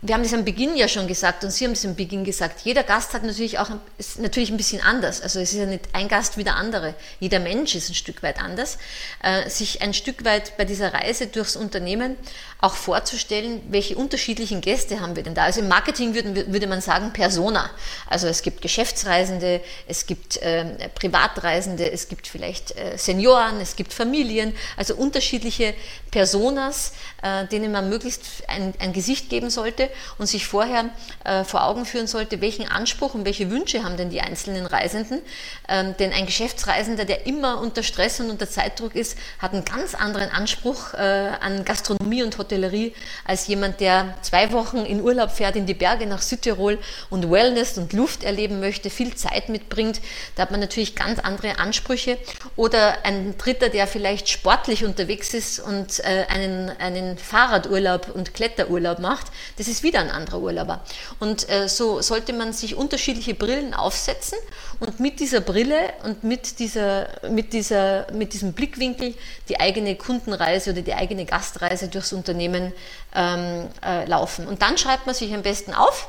wir 0.02 0.16
haben 0.16 0.24
das 0.24 0.34
am 0.34 0.46
Beginn 0.46 0.76
ja 0.76 0.88
schon 0.88 1.08
gesagt 1.08 1.44
und 1.44 1.52
Sie 1.52 1.66
haben 1.66 1.72
es 1.72 1.86
am 1.86 1.96
Beginn 1.96 2.24
gesagt, 2.24 2.62
jeder 2.62 2.84
Gast 2.84 3.13
hat 3.13 3.24
natürlich 3.24 3.60
auch 3.60 3.70
ist 3.98 4.20
natürlich 4.20 4.50
ein 4.50 4.58
bisschen 4.58 4.82
anders. 4.82 5.22
Also 5.22 5.40
es 5.40 5.54
ist 5.54 5.60
ja 5.60 5.66
nicht 5.66 5.86
ein 5.94 6.08
Gast 6.08 6.38
wie 6.38 6.44
der 6.44 6.56
andere. 6.56 6.94
Jeder 7.20 7.40
Mensch 7.40 7.76
ist 7.76 7.90
ein 7.90 7.96
Stück 7.96 8.24
weit 8.24 8.40
anders. 8.42 8.78
Äh, 9.24 9.50
sich 9.50 9.82
ein 9.82 9.94
Stück 9.94 10.26
weit 10.26 10.58
bei 10.58 10.66
dieser 10.66 10.94
Reise 10.94 11.28
durchs 11.28 11.56
Unternehmen 11.56 12.16
auch 12.60 12.74
vorzustellen, 12.74 13.62
welche 13.70 13.96
unterschiedlichen 13.96 14.62
Gäste 14.62 15.00
haben 15.00 15.16
wir 15.16 15.24
denn 15.24 15.36
da. 15.36 15.44
Also 15.44 15.62
im 15.62 15.68
Marketing 15.68 16.16
würde, 16.16 16.52
würde 16.52 16.68
man 16.68 16.82
sagen 16.82 17.13
Persona. 17.13 17.70
Also 18.08 18.28
es 18.28 18.42
gibt 18.42 18.62
Geschäftsreisende, 18.62 19.62
es 19.88 20.06
gibt 20.06 20.38
äh, 20.38 20.90
Privatreisende, 20.96 21.92
es 21.92 22.08
gibt 22.08 22.28
vielleicht 22.28 22.76
äh, 22.76 22.98
Senioren, 22.98 23.62
es 23.62 23.76
gibt 23.76 23.94
Familien, 23.94 24.56
also 24.76 24.96
unterschiedliche 24.96 25.76
Personas, 26.10 26.94
äh, 27.22 27.46
denen 27.48 27.72
man 27.72 27.90
möglichst 27.90 28.26
ein, 28.48 28.74
ein 28.80 28.92
Gesicht 28.92 29.30
geben 29.30 29.50
sollte 29.52 29.67
sollte 29.68 29.90
und 30.18 30.28
sich 30.28 30.48
vorher 30.48 30.90
äh, 31.24 31.44
vor 31.44 31.66
Augen 31.66 31.86
führen 31.86 32.08
sollte, 32.08 32.42
welchen 32.42 32.68
Anspruch 32.68 33.14
und 33.14 33.26
welche 33.26 33.50
Wünsche 33.50 33.84
haben 33.84 33.98
denn 33.98 34.10
die 34.10 34.22
einzelnen 34.22 34.66
Reisenden. 34.66 35.22
Ähm, 35.68 35.96
denn 36.00 36.14
ein 36.14 36.26
Geschäftsreisender, 36.26 37.06
der 37.06 37.26
immer 37.26 37.60
unter 37.60 37.84
Stress 37.84 38.20
und 38.20 38.30
unter 38.30 38.50
Zeitdruck 38.50 38.96
ist, 38.96 39.18
hat 39.40 39.54
einen 39.54 39.66
ganz 39.66 39.94
anderen 39.94 40.30
Anspruch 40.30 40.94
äh, 40.94 40.98
an 40.98 41.66
Gastronomie 41.66 42.24
und 42.24 42.38
Hotellerie 42.38 42.94
als 43.26 43.48
jemand, 43.48 43.80
der 43.82 44.16
zwei 44.22 44.52
Wochen 44.54 44.78
in 44.78 45.02
Urlaub 45.02 45.32
fährt 45.32 45.56
in 45.56 45.66
die 45.66 45.74
Berge 45.74 46.06
nach 46.06 46.22
Südtirol 46.22 46.80
und 47.10 47.30
Wellness 47.30 47.78
und 47.78 47.94
Luft 47.94 48.24
erleben 48.24 48.60
möchte, 48.60 48.90
viel 48.90 49.16
Zeit 49.16 49.50
mitbringt. 49.50 50.00
Da 50.36 50.44
hat 50.44 50.52
man 50.52 50.60
natürlich 50.60 50.96
ganz 50.96 51.20
andere 51.20 51.60
Ansprüche. 51.60 52.18
Oder 52.56 53.06
ein 53.06 53.38
Dritter, 53.38 53.70
der 53.70 53.88
vielleicht 53.88 54.30
sportlich 54.30 54.86
unterwegs 54.86 55.34
ist 55.34 55.60
und 55.60 56.00
äh, 56.00 56.26
einen, 56.30 56.70
einen 56.70 57.18
Fahrradurlaub 57.18 58.10
und 58.14 58.34
Kletterurlaub 58.34 59.00
macht, 59.00 59.28
das 59.58 59.67
ist 59.67 59.84
wieder 59.84 60.00
ein 60.00 60.12
anderer 60.12 60.39
Urlauber. 60.39 60.84
Und 61.20 61.50
äh, 61.50 61.67
so 61.67 62.02
sollte 62.02 62.32
man 62.32 62.54
sich 62.54 62.76
unterschiedliche 62.76 63.34
Brillen 63.34 63.74
aufsetzen 63.74 64.38
und 64.80 65.00
mit 65.00 65.20
dieser 65.20 65.41
Brille 65.41 65.93
und 66.04 66.24
mit, 66.24 66.60
dieser, 66.60 67.10
mit, 67.30 67.54
dieser, 67.54 68.12
mit 68.13 68.34
diesem 68.34 68.54
Blickwinkel 68.54 69.15
die 69.50 69.60
eigene 69.60 69.96
Kundenreise 69.96 70.72
oder 70.72 70.82
die 70.82 70.93
eigene 70.93 71.26
Gastreise 71.26 71.88
durchs 71.88 72.13
Unternehmen 72.13 72.72
ähm, 73.15 73.67
äh, 73.84 74.06
laufen. 74.06 74.48
Und 74.48 74.62
dann 74.62 74.78
schreibt 74.78 75.08
man 75.08 75.15
sich 75.15 75.34
am 75.34 75.41
besten 75.41 75.74
auf, 75.74 76.08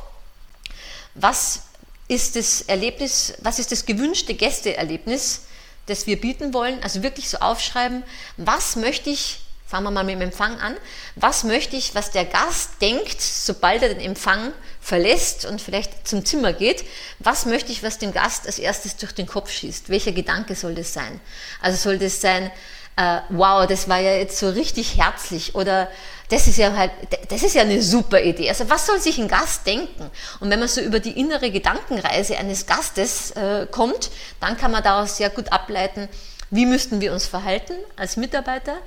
was 1.15 1.63
ist 2.07 2.37
das 2.37 2.63
Erlebnis, 2.63 3.35
was 3.41 3.59
ist 3.59 3.73
das 3.73 3.87
gewünschte 3.87 4.35
Gästeerlebnis, 4.35 5.43
das 5.87 6.07
wir 6.07 6.21
bieten 6.21 6.53
wollen. 6.53 6.83
Also 6.83 7.03
wirklich 7.03 7.29
so 7.31 7.39
aufschreiben, 7.39 8.03
was 8.37 8.77
möchte 8.77 9.09
ich 9.09 9.41
Fangen 9.69 9.85
wir 9.85 9.91
mal 9.91 10.03
mit 10.03 10.15
dem 10.15 10.23
Empfang 10.23 10.59
an. 10.61 10.75
Was 11.15 11.45
möchte 11.45 11.77
ich, 11.77 11.95
was 11.95 12.11
der 12.11 12.25
Gast 12.25 12.81
denkt, 12.81 13.21
sobald 13.21 13.83
er 13.83 13.91
den 13.91 14.01
Empfang 14.01 14.55
verlässt 14.81 15.45
und 15.45 15.61
vielleicht 15.61 16.09
zum 16.09 16.25
Zimmer 16.25 16.55
geht? 16.55 16.87
Was 17.19 17.45
möchte 17.45 17.71
ich, 17.71 17.83
was 17.83 17.99
dem 17.99 18.15
Gast 18.15 18.47
als 18.47 18.59
erstes 18.59 18.97
durch 18.97 19.13
den 19.13 19.27
Kopf 19.27 19.51
schießt? 19.51 19.91
Welcher 19.91 20.13
Gedanke 20.13 20.55
soll 20.55 20.75
das 20.75 20.95
sein? 20.95 21.21
Also 21.61 21.77
soll 21.77 21.99
das 21.99 22.23
sein, 22.23 22.51
äh, 22.97 23.21
wow, 23.29 23.67
das 23.67 23.91
war 23.91 23.99
ja 23.99 24.15
jetzt 24.15 24.39
so 24.39 24.49
richtig 24.49 24.97
herzlich 24.97 25.55
oder 25.55 25.91
das 26.31 26.49
ist 26.49 26.57
ja 26.57 26.75
halt, 26.75 26.91
das 27.29 27.43
ist 27.43 27.55
ja 27.55 27.61
eine 27.61 27.83
super 27.83 28.23
Idee. 28.23 28.49
Also 28.49 28.71
was 28.71 28.87
soll 28.87 28.99
sich 29.01 29.19
ein 29.19 29.29
Gast 29.29 29.67
denken? 29.67 30.11
Und 30.41 30.49
wenn 30.49 30.61
man 30.61 30.69
so 30.69 30.81
über 30.81 30.99
die 30.99 31.21
innere 31.21 31.51
Gedankenreise 31.51 32.39
eines 32.39 32.65
Gastes 32.65 33.33
äh, 33.33 33.67
kommt, 33.71 34.11
dann 34.41 34.57
kann 34.57 34.71
man 34.71 34.83
daraus 34.83 35.19
sehr 35.19 35.29
gut 35.29 35.53
ableiten, 35.53 36.09
Wie 36.51 36.65
müssten 36.65 37.03
wir 37.03 37.13
uns 37.13 37.27
verhalten 37.27 37.75
als 37.97 38.17
Mitarbeiter 38.17 38.79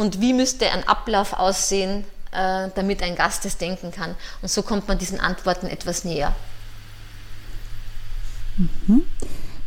und 0.00 0.18
wie 0.22 0.32
müsste 0.32 0.70
ein 0.70 0.88
Ablauf 0.88 1.34
aussehen, 1.34 2.04
äh, 2.32 2.68
damit 2.74 3.02
ein 3.02 3.16
Gast 3.16 3.44
es 3.44 3.58
denken 3.58 3.92
kann. 3.92 4.14
Und 4.40 4.50
so 4.50 4.62
kommt 4.62 4.88
man 4.88 4.96
diesen 4.96 5.20
Antworten 5.20 5.66
etwas 5.66 6.04
näher. 6.04 6.34
Mhm. 8.56 9.02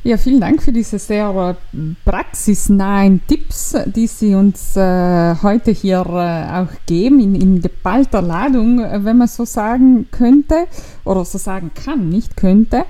Ja, 0.02 0.18
vielen 0.18 0.42
Dank 0.42 0.64
für 0.64 0.74
diese 0.74 0.98
sehr 0.98 1.56
praxisnahen 2.04 3.22
Tipps, 3.28 3.78
die 3.86 4.08
Sie 4.08 4.34
uns 4.34 4.76
äh, 4.76 5.36
heute 5.44 5.72
hier 5.72 6.00
äh, 6.00 6.58
auch 6.58 6.86
geben, 6.88 7.20
in, 7.20 7.36
in 7.36 7.62
geballter 7.62 8.22
Ladung, 8.22 8.84
äh, 8.84 9.06
wenn 9.06 9.20
man 9.20 9.28
so 9.28 9.46
sagen 9.46 10.10
könnte, 10.10 10.68
oder 11.06 11.24
so 11.26 11.38
sagen 11.38 11.72
kann, 11.76 12.10
nicht 12.10 12.36
könnte. 12.36 12.86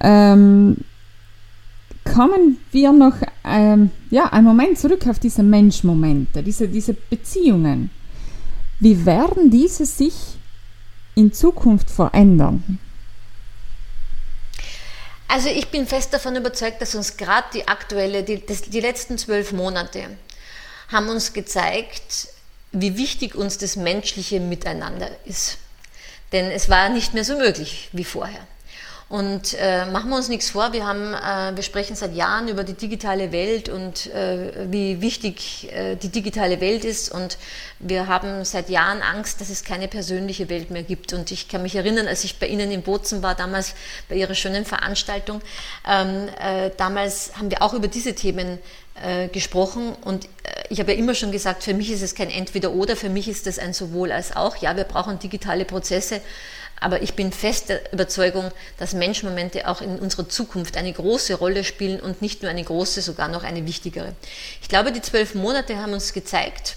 Ähm, 0.00 0.76
kommen 2.12 2.58
wir 2.72 2.92
noch 2.92 3.14
ähm, 3.44 3.90
ja, 4.10 4.26
einen 4.26 4.44
Moment 4.44 4.78
zurück 4.78 5.06
auf 5.06 5.18
diese 5.18 5.42
Menschmomente, 5.42 6.42
diese, 6.42 6.68
diese 6.68 6.94
Beziehungen. 6.94 7.90
Wie 8.80 9.04
werden 9.06 9.50
diese 9.50 9.86
sich 9.86 10.14
in 11.14 11.32
Zukunft 11.32 11.90
verändern? 11.90 12.78
Also 15.26 15.48
ich 15.50 15.68
bin 15.68 15.86
fest 15.86 16.14
davon 16.14 16.36
überzeugt, 16.36 16.80
dass 16.80 16.94
uns 16.94 17.16
gerade 17.16 17.48
die 17.52 17.68
aktuelle, 17.68 18.22
die, 18.22 18.44
das, 18.44 18.62
die 18.62 18.80
letzten 18.80 19.18
zwölf 19.18 19.52
Monate 19.52 20.04
haben 20.88 21.08
uns 21.08 21.34
gezeigt, 21.34 22.28
wie 22.72 22.96
wichtig 22.96 23.34
uns 23.34 23.58
das 23.58 23.76
menschliche 23.76 24.40
Miteinander 24.40 25.10
ist. 25.26 25.58
Denn 26.32 26.50
es 26.50 26.70
war 26.70 26.88
nicht 26.88 27.14
mehr 27.14 27.24
so 27.24 27.36
möglich 27.36 27.90
wie 27.92 28.04
vorher. 28.04 28.46
Und 29.08 29.56
äh, 29.58 29.86
machen 29.86 30.10
wir 30.10 30.16
uns 30.16 30.28
nichts 30.28 30.50
vor, 30.50 30.74
wir, 30.74 30.86
haben, 30.86 31.14
äh, 31.14 31.56
wir 31.56 31.62
sprechen 31.62 31.96
seit 31.96 32.14
Jahren 32.14 32.46
über 32.48 32.62
die 32.62 32.74
digitale 32.74 33.32
Welt 33.32 33.70
und 33.70 34.06
äh, 34.08 34.70
wie 34.70 35.00
wichtig 35.00 35.72
äh, 35.72 35.96
die 35.96 36.10
digitale 36.10 36.60
Welt 36.60 36.84
ist. 36.84 37.10
Und 37.10 37.38
wir 37.78 38.06
haben 38.06 38.44
seit 38.44 38.68
Jahren 38.68 39.00
Angst, 39.00 39.40
dass 39.40 39.48
es 39.48 39.64
keine 39.64 39.88
persönliche 39.88 40.50
Welt 40.50 40.70
mehr 40.70 40.82
gibt. 40.82 41.14
Und 41.14 41.30
ich 41.30 41.48
kann 41.48 41.62
mich 41.62 41.74
erinnern, 41.74 42.06
als 42.06 42.22
ich 42.24 42.38
bei 42.38 42.48
Ihnen 42.48 42.70
in 42.70 42.82
Bozen 42.82 43.22
war, 43.22 43.34
damals 43.34 43.74
bei 44.10 44.16
Ihrer 44.16 44.34
schönen 44.34 44.66
Veranstaltung, 44.66 45.40
ähm, 45.88 46.28
äh, 46.38 46.70
damals 46.76 47.32
haben 47.38 47.50
wir 47.50 47.62
auch 47.62 47.72
über 47.72 47.88
diese 47.88 48.14
Themen 48.14 48.58
äh, 49.02 49.28
gesprochen 49.28 49.94
und 50.04 50.28
ich 50.70 50.80
habe 50.80 50.92
ja 50.92 50.98
immer 50.98 51.14
schon 51.14 51.32
gesagt, 51.32 51.62
für 51.62 51.74
mich 51.74 51.90
ist 51.90 52.02
es 52.02 52.14
kein 52.14 52.30
Entweder-Oder, 52.30 52.96
für 52.96 53.08
mich 53.08 53.28
ist 53.28 53.46
es 53.46 53.58
ein 53.58 53.72
sowohl 53.72 54.12
als 54.12 54.36
auch. 54.36 54.56
Ja, 54.56 54.76
wir 54.76 54.84
brauchen 54.84 55.18
digitale 55.18 55.64
Prozesse, 55.64 56.20
aber 56.80 57.02
ich 57.02 57.14
bin 57.14 57.32
fest 57.32 57.68
der 57.68 57.92
Überzeugung, 57.92 58.50
dass 58.78 58.92
Menschmomente 58.92 59.68
auch 59.68 59.80
in 59.80 59.98
unserer 59.98 60.28
Zukunft 60.28 60.76
eine 60.76 60.92
große 60.92 61.34
Rolle 61.34 61.64
spielen 61.64 62.00
und 62.00 62.22
nicht 62.22 62.42
nur 62.42 62.50
eine 62.50 62.64
große, 62.64 63.02
sogar 63.02 63.28
noch 63.28 63.44
eine 63.44 63.66
wichtigere. 63.66 64.14
Ich 64.62 64.68
glaube, 64.68 64.92
die 64.92 65.02
zwölf 65.02 65.34
Monate 65.34 65.78
haben 65.78 65.92
uns 65.92 66.12
gezeigt, 66.12 66.76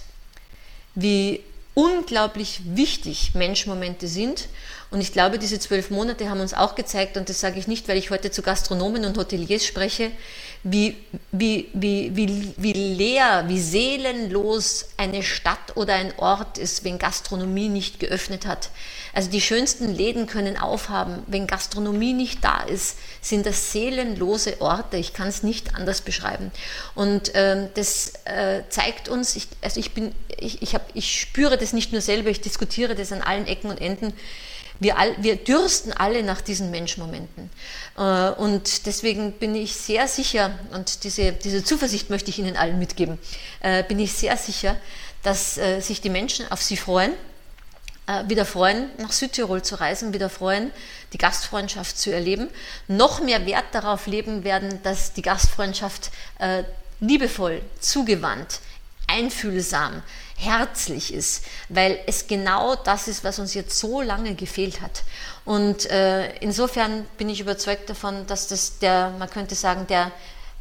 wie 0.94 1.40
unglaublich 1.74 2.60
wichtig 2.64 3.34
Menschmomente 3.34 4.06
sind. 4.08 4.48
Und 4.92 5.00
ich 5.00 5.12
glaube, 5.12 5.38
diese 5.38 5.58
zwölf 5.58 5.90
Monate 5.90 6.28
haben 6.28 6.40
uns 6.40 6.52
auch 6.52 6.74
gezeigt, 6.74 7.16
und 7.16 7.30
das 7.30 7.40
sage 7.40 7.58
ich 7.58 7.66
nicht, 7.66 7.88
weil 7.88 7.96
ich 7.96 8.10
heute 8.10 8.30
zu 8.30 8.42
Gastronomen 8.42 9.06
und 9.06 9.16
Hoteliers 9.16 9.64
spreche, 9.64 10.10
wie, 10.64 10.96
wie, 11.32 11.70
wie, 11.72 12.14
wie, 12.14 12.54
wie 12.56 12.72
leer, 12.72 13.44
wie 13.48 13.58
seelenlos 13.58 14.90
eine 14.98 15.22
Stadt 15.22 15.76
oder 15.76 15.94
ein 15.94 16.12
Ort 16.18 16.58
ist, 16.58 16.84
wenn 16.84 16.98
Gastronomie 16.98 17.70
nicht 17.70 18.00
geöffnet 18.00 18.46
hat. 18.46 18.68
Also 19.14 19.30
die 19.30 19.40
schönsten 19.40 19.94
Läden 19.94 20.26
können 20.26 20.58
aufhaben. 20.58 21.22
Wenn 21.26 21.46
Gastronomie 21.46 22.12
nicht 22.12 22.44
da 22.44 22.62
ist, 22.62 22.98
sind 23.22 23.46
das 23.46 23.72
seelenlose 23.72 24.60
Orte. 24.60 24.98
Ich 24.98 25.14
kann 25.14 25.28
es 25.28 25.42
nicht 25.42 25.74
anders 25.74 26.02
beschreiben. 26.02 26.52
Und 26.94 27.32
ähm, 27.34 27.68
das 27.74 28.12
äh, 28.26 28.62
zeigt 28.68 29.08
uns, 29.08 29.36
ich, 29.36 29.48
also 29.62 29.80
ich, 29.80 29.92
bin, 29.92 30.14
ich, 30.38 30.60
ich, 30.60 30.74
hab, 30.74 30.86
ich 30.94 31.18
spüre 31.18 31.56
das 31.56 31.72
nicht 31.72 31.92
nur 31.92 32.02
selber, 32.02 32.28
ich 32.28 32.42
diskutiere 32.42 32.94
das 32.94 33.10
an 33.10 33.22
allen 33.22 33.46
Ecken 33.46 33.70
und 33.70 33.80
Enden. 33.80 34.12
Wir, 34.82 34.98
all, 34.98 35.14
wir 35.22 35.36
dürsten 35.36 35.92
alle 35.92 36.24
nach 36.24 36.40
diesen 36.40 36.72
Menschmomenten. 36.72 37.50
Äh, 37.96 38.30
und 38.30 38.86
deswegen 38.86 39.32
bin 39.32 39.54
ich 39.54 39.76
sehr 39.76 40.08
sicher, 40.08 40.58
und 40.72 41.04
diese, 41.04 41.32
diese 41.32 41.62
Zuversicht 41.62 42.10
möchte 42.10 42.30
ich 42.30 42.40
Ihnen 42.40 42.56
allen 42.56 42.80
mitgeben, 42.80 43.18
äh, 43.60 43.84
bin 43.84 44.00
ich 44.00 44.12
sehr 44.12 44.36
sicher, 44.36 44.76
dass 45.22 45.56
äh, 45.56 45.80
sich 45.80 46.00
die 46.00 46.10
Menschen 46.10 46.50
auf 46.50 46.62
Sie 46.62 46.76
freuen, 46.76 47.12
wieder 48.26 48.44
freuen, 48.44 48.90
nach 48.98 49.12
Südtirol 49.12 49.62
zu 49.62 49.76
reisen, 49.76 50.12
wieder 50.12 50.28
freuen, 50.28 50.72
die 51.12 51.18
Gastfreundschaft 51.18 51.96
zu 51.96 52.12
erleben, 52.12 52.48
noch 52.88 53.20
mehr 53.20 53.46
Wert 53.46 53.66
darauf 53.70 54.08
leben 54.08 54.42
werden, 54.42 54.82
dass 54.82 55.12
die 55.12 55.22
Gastfreundschaft 55.22 56.10
liebevoll, 56.98 57.62
zugewandt, 57.80 58.58
einfühlsam, 59.06 60.02
herzlich 60.42 61.14
ist, 61.14 61.44
weil 61.68 61.98
es 62.06 62.26
genau 62.26 62.74
das 62.74 63.08
ist, 63.08 63.24
was 63.24 63.38
uns 63.38 63.54
jetzt 63.54 63.78
so 63.78 64.02
lange 64.02 64.34
gefehlt 64.34 64.80
hat. 64.80 65.02
Und 65.44 65.90
äh, 65.90 66.34
insofern 66.36 67.04
bin 67.18 67.28
ich 67.28 67.40
überzeugt 67.40 67.88
davon, 67.88 68.26
dass 68.26 68.48
das 68.48 68.78
der, 68.78 69.10
man 69.18 69.30
könnte 69.30 69.54
sagen, 69.54 69.86
der, 69.86 70.10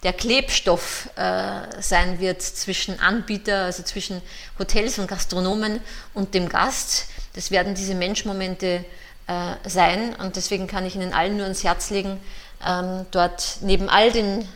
der 0.03 0.13
Klebstoff 0.13 1.09
äh, 1.15 1.81
sein 1.81 2.19
wird 2.19 2.41
zwischen 2.41 2.99
Anbieter, 2.99 3.65
also 3.65 3.83
zwischen 3.83 4.21
Hotels 4.57 4.97
und 4.99 5.07
Gastronomen 5.07 5.79
und 6.13 6.33
dem 6.33 6.49
Gast. 6.49 7.07
Das 7.33 7.51
werden 7.51 7.75
diese 7.75 7.95
Menschmomente 7.95 8.85
äh, 9.27 9.69
sein 9.69 10.15
und 10.15 10.35
deswegen 10.35 10.67
kann 10.67 10.85
ich 10.85 10.95
Ihnen 10.95 11.13
allen 11.13 11.37
nur 11.37 11.45
ans 11.45 11.63
Herz 11.63 11.89
legen, 11.89 12.19
ähm, 12.67 13.05
dort 13.11 13.57
neben 13.61 13.89
all 13.89 14.11
den 14.11 14.47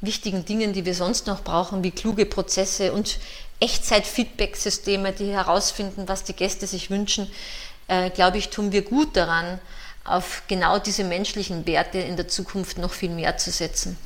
wichtigen 0.00 0.44
Dingen, 0.44 0.72
die 0.72 0.84
wir 0.84 0.94
sonst 0.94 1.26
noch 1.26 1.42
brauchen, 1.42 1.82
wie 1.82 1.90
kluge 1.90 2.26
Prozesse 2.26 2.92
und 2.92 3.18
Echtzeit-Feedback-Systeme, 3.60 5.12
die 5.12 5.32
herausfinden, 5.32 6.08
was 6.08 6.24
die 6.24 6.32
Gäste 6.32 6.66
sich 6.66 6.90
wünschen, 6.90 7.30
äh, 7.88 8.10
glaube 8.10 8.38
ich, 8.38 8.50
tun 8.50 8.72
wir 8.72 8.82
gut 8.82 9.16
daran, 9.16 9.58
auf 10.04 10.42
genau 10.48 10.78
diese 10.78 11.04
menschlichen 11.04 11.66
Werte 11.66 11.98
in 11.98 12.16
der 12.16 12.28
Zukunft 12.28 12.78
noch 12.78 12.92
viel 12.92 13.10
mehr 13.10 13.36
zu 13.36 13.50
setzen. 13.50 13.98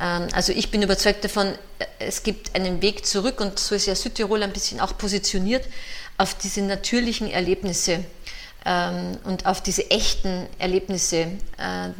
Ähm, 0.00 0.28
also 0.32 0.52
ich 0.52 0.70
bin 0.70 0.82
überzeugt 0.82 1.24
davon, 1.24 1.54
es 1.98 2.22
gibt 2.22 2.54
einen 2.54 2.82
Weg 2.82 3.06
zurück 3.06 3.40
und 3.40 3.58
so 3.58 3.74
ist 3.74 3.86
ja 3.86 3.94
Südtirol 3.94 4.42
ein 4.42 4.52
bisschen 4.52 4.80
auch 4.80 4.96
positioniert 4.96 5.66
auf 6.18 6.34
diese 6.34 6.62
natürlichen 6.62 7.30
Erlebnisse 7.30 8.04
ähm, 8.64 9.18
und 9.24 9.46
auf 9.46 9.62
diese 9.62 9.90
echten 9.90 10.46
Erlebnisse, 10.58 11.28
äh, 11.58 11.90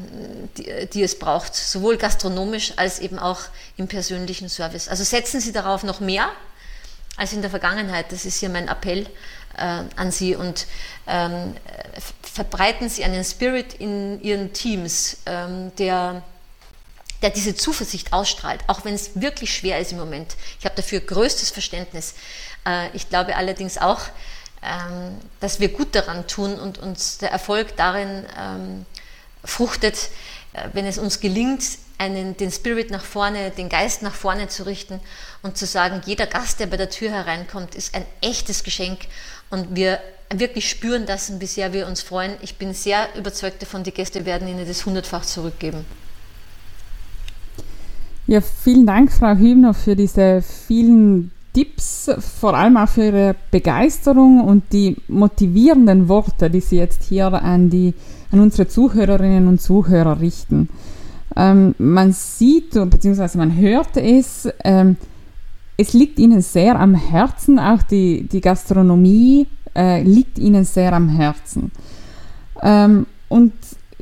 die, 0.56 0.88
die, 0.92 1.02
es 1.02 1.18
braucht, 1.18 1.54
sowohl 1.54 1.96
gastronomisch 1.96 2.72
als 2.76 2.98
eben 2.98 3.18
auch 3.18 3.40
im 3.76 3.88
persönlichen 3.88 4.48
Service. 4.48 4.88
Also 4.88 5.04
setzen 5.04 5.40
Sie 5.40 5.52
darauf 5.52 5.82
noch 5.82 6.00
mehr 6.00 6.30
als 7.16 7.32
in 7.32 7.40
der 7.40 7.50
Vergangenheit. 7.50 8.12
Das 8.12 8.24
ist 8.24 8.40
hier 8.40 8.48
mein 8.48 8.68
Appell 8.68 9.06
äh, 9.56 9.82
an 9.96 10.10
Sie 10.10 10.34
und 10.34 10.66
ähm, 11.06 11.54
verbreiten 12.22 12.88
Sie 12.88 13.04
einen 13.04 13.24
Spirit 13.24 13.74
in 13.74 14.20
Ihren 14.22 14.52
Teams, 14.52 15.18
ähm, 15.26 15.72
der, 15.76 16.22
der 17.22 17.30
diese 17.30 17.54
Zuversicht 17.54 18.12
ausstrahlt, 18.12 18.60
auch 18.66 18.84
wenn 18.84 18.94
es 18.94 19.20
wirklich 19.20 19.54
schwer 19.54 19.78
ist 19.80 19.92
im 19.92 19.98
Moment. 19.98 20.36
Ich 20.58 20.64
habe 20.64 20.76
dafür 20.76 21.00
größtes 21.00 21.50
Verständnis. 21.50 22.14
Äh, 22.66 22.88
ich 22.94 23.08
glaube 23.08 23.36
allerdings 23.36 23.78
auch, 23.78 24.00
ähm, 24.62 25.18
dass 25.40 25.60
wir 25.60 25.68
gut 25.68 25.94
daran 25.94 26.26
tun 26.26 26.58
und 26.58 26.78
uns 26.78 27.18
der 27.18 27.30
Erfolg 27.30 27.76
darin 27.76 28.26
ähm, 28.38 28.86
fruchtet, 29.44 30.10
wenn 30.72 30.86
es 30.86 30.98
uns 30.98 31.20
gelingt, 31.20 31.62
einen, 31.98 32.36
den 32.36 32.50
Spirit 32.50 32.90
nach 32.90 33.04
vorne, 33.04 33.50
den 33.50 33.68
Geist 33.68 34.02
nach 34.02 34.14
vorne 34.14 34.48
zu 34.48 34.66
richten 34.66 35.00
und 35.42 35.56
zu 35.56 35.66
sagen, 35.66 36.02
jeder 36.04 36.26
Gast, 36.26 36.60
der 36.60 36.66
bei 36.66 36.76
der 36.76 36.90
Tür 36.90 37.10
hereinkommt, 37.10 37.74
ist 37.74 37.94
ein 37.94 38.04
echtes 38.20 38.64
Geschenk 38.64 39.00
und 39.50 39.74
wir 39.74 39.98
wirklich 40.34 40.68
spüren 40.68 41.06
das 41.06 41.30
und 41.30 41.40
wie 41.40 41.46
sehr 41.46 41.72
wir 41.72 41.86
uns 41.86 42.02
freuen. 42.02 42.32
Ich 42.42 42.56
bin 42.56 42.74
sehr 42.74 43.08
überzeugt 43.16 43.62
davon, 43.62 43.84
die 43.84 43.92
Gäste 43.92 44.26
werden 44.26 44.48
Ihnen 44.48 44.66
das 44.66 44.84
hundertfach 44.84 45.24
zurückgeben. 45.24 45.84
Ja, 48.26 48.40
vielen 48.40 48.86
Dank, 48.86 49.12
Frau 49.12 49.36
Hübner, 49.36 49.72
für 49.72 49.94
diese 49.94 50.42
vielen 50.42 51.30
Tipps, 51.52 52.10
vor 52.40 52.54
allem 52.54 52.76
auch 52.76 52.88
für 52.88 53.04
Ihre 53.04 53.36
Begeisterung 53.52 54.40
und 54.40 54.72
die 54.72 54.96
motivierenden 55.06 56.08
Worte, 56.08 56.50
die 56.50 56.60
Sie 56.60 56.76
jetzt 56.76 57.04
hier 57.04 57.32
an, 57.32 57.70
die, 57.70 57.94
an 58.32 58.40
unsere 58.40 58.68
Zuhörerinnen 58.68 59.48
und 59.48 59.60
Zuhörer 59.60 60.20
richten. 60.20 60.68
Ähm, 61.36 61.74
man 61.78 62.12
sieht 62.12 62.70
bzw. 62.72 63.38
man 63.38 63.56
hört 63.56 63.96
es, 63.96 64.48
ähm, 64.64 64.96
es 65.76 65.92
liegt 65.92 66.18
Ihnen 66.18 66.40
sehr 66.40 66.78
am 66.78 66.94
Herzen, 66.94 67.58
auch 67.58 67.82
die, 67.82 68.26
die 68.26 68.40
Gastronomie 68.40 69.46
äh, 69.76 70.02
liegt 70.02 70.38
Ihnen 70.38 70.64
sehr 70.64 70.92
am 70.92 71.08
Herzen. 71.08 71.70
Ähm, 72.62 73.06
und 73.28 73.52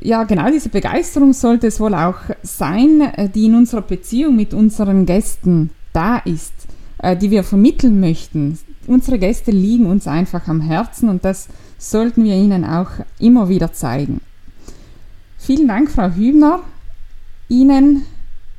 ja, 0.01 0.23
genau 0.23 0.49
diese 0.49 0.69
Begeisterung 0.69 1.33
sollte 1.33 1.67
es 1.67 1.79
wohl 1.79 1.93
auch 1.93 2.17
sein, 2.43 3.01
äh, 3.01 3.29
die 3.29 3.45
in 3.45 3.55
unserer 3.55 3.81
Beziehung 3.81 4.35
mit 4.35 4.53
unseren 4.53 5.05
Gästen 5.05 5.71
da 5.93 6.17
ist, 6.17 6.53
äh, 6.99 7.17
die 7.17 7.31
wir 7.31 7.43
vermitteln 7.43 7.99
möchten. 7.99 8.57
Unsere 8.87 9.19
Gäste 9.19 9.51
liegen 9.51 9.87
uns 9.87 10.07
einfach 10.07 10.47
am 10.47 10.61
Herzen 10.61 11.09
und 11.09 11.25
das 11.25 11.47
sollten 11.89 12.23
wir 12.23 12.35
ihnen 12.35 12.65
auch 12.65 12.89
immer 13.19 13.49
wieder 13.49 13.73
zeigen. 13.73 14.21
Vielen 15.37 15.67
Dank, 15.67 15.91
Frau 15.91 16.09
Hübner. 16.09 16.61
Ihnen 17.47 18.03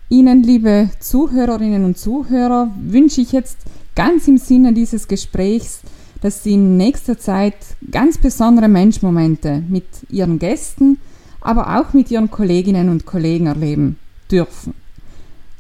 Ihnen, 0.09 0.45
liebe 0.45 0.91
Zuhörerinnen 1.01 1.85
und 1.85 1.99
Zuhörer, 1.99 2.71
wünsche 2.81 3.21
ich 3.21 3.33
jetzt 3.33 3.59
ganz 3.97 4.29
im 4.29 4.39
Sinne 4.39 4.73
dieses 4.73 5.09
Gesprächs, 5.09 5.81
dass 6.21 6.45
Sie 6.45 6.53
in 6.53 6.77
nächster 6.77 7.19
Zeit 7.19 7.57
ganz 7.91 8.17
besondere 8.17 8.69
Menschmomente 8.69 9.65
mit 9.69 9.85
Ihren 10.09 10.39
Gästen, 10.39 11.01
aber 11.41 11.81
auch 11.81 11.93
mit 11.93 12.13
Ihren 12.13 12.31
Kolleginnen 12.31 12.89
und 12.89 13.05
Kollegen 13.05 13.47
erleben 13.47 13.99
dürfen. 14.31 14.75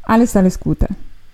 Alles, 0.02 0.36
alles 0.36 0.60
Gute. 0.60 0.86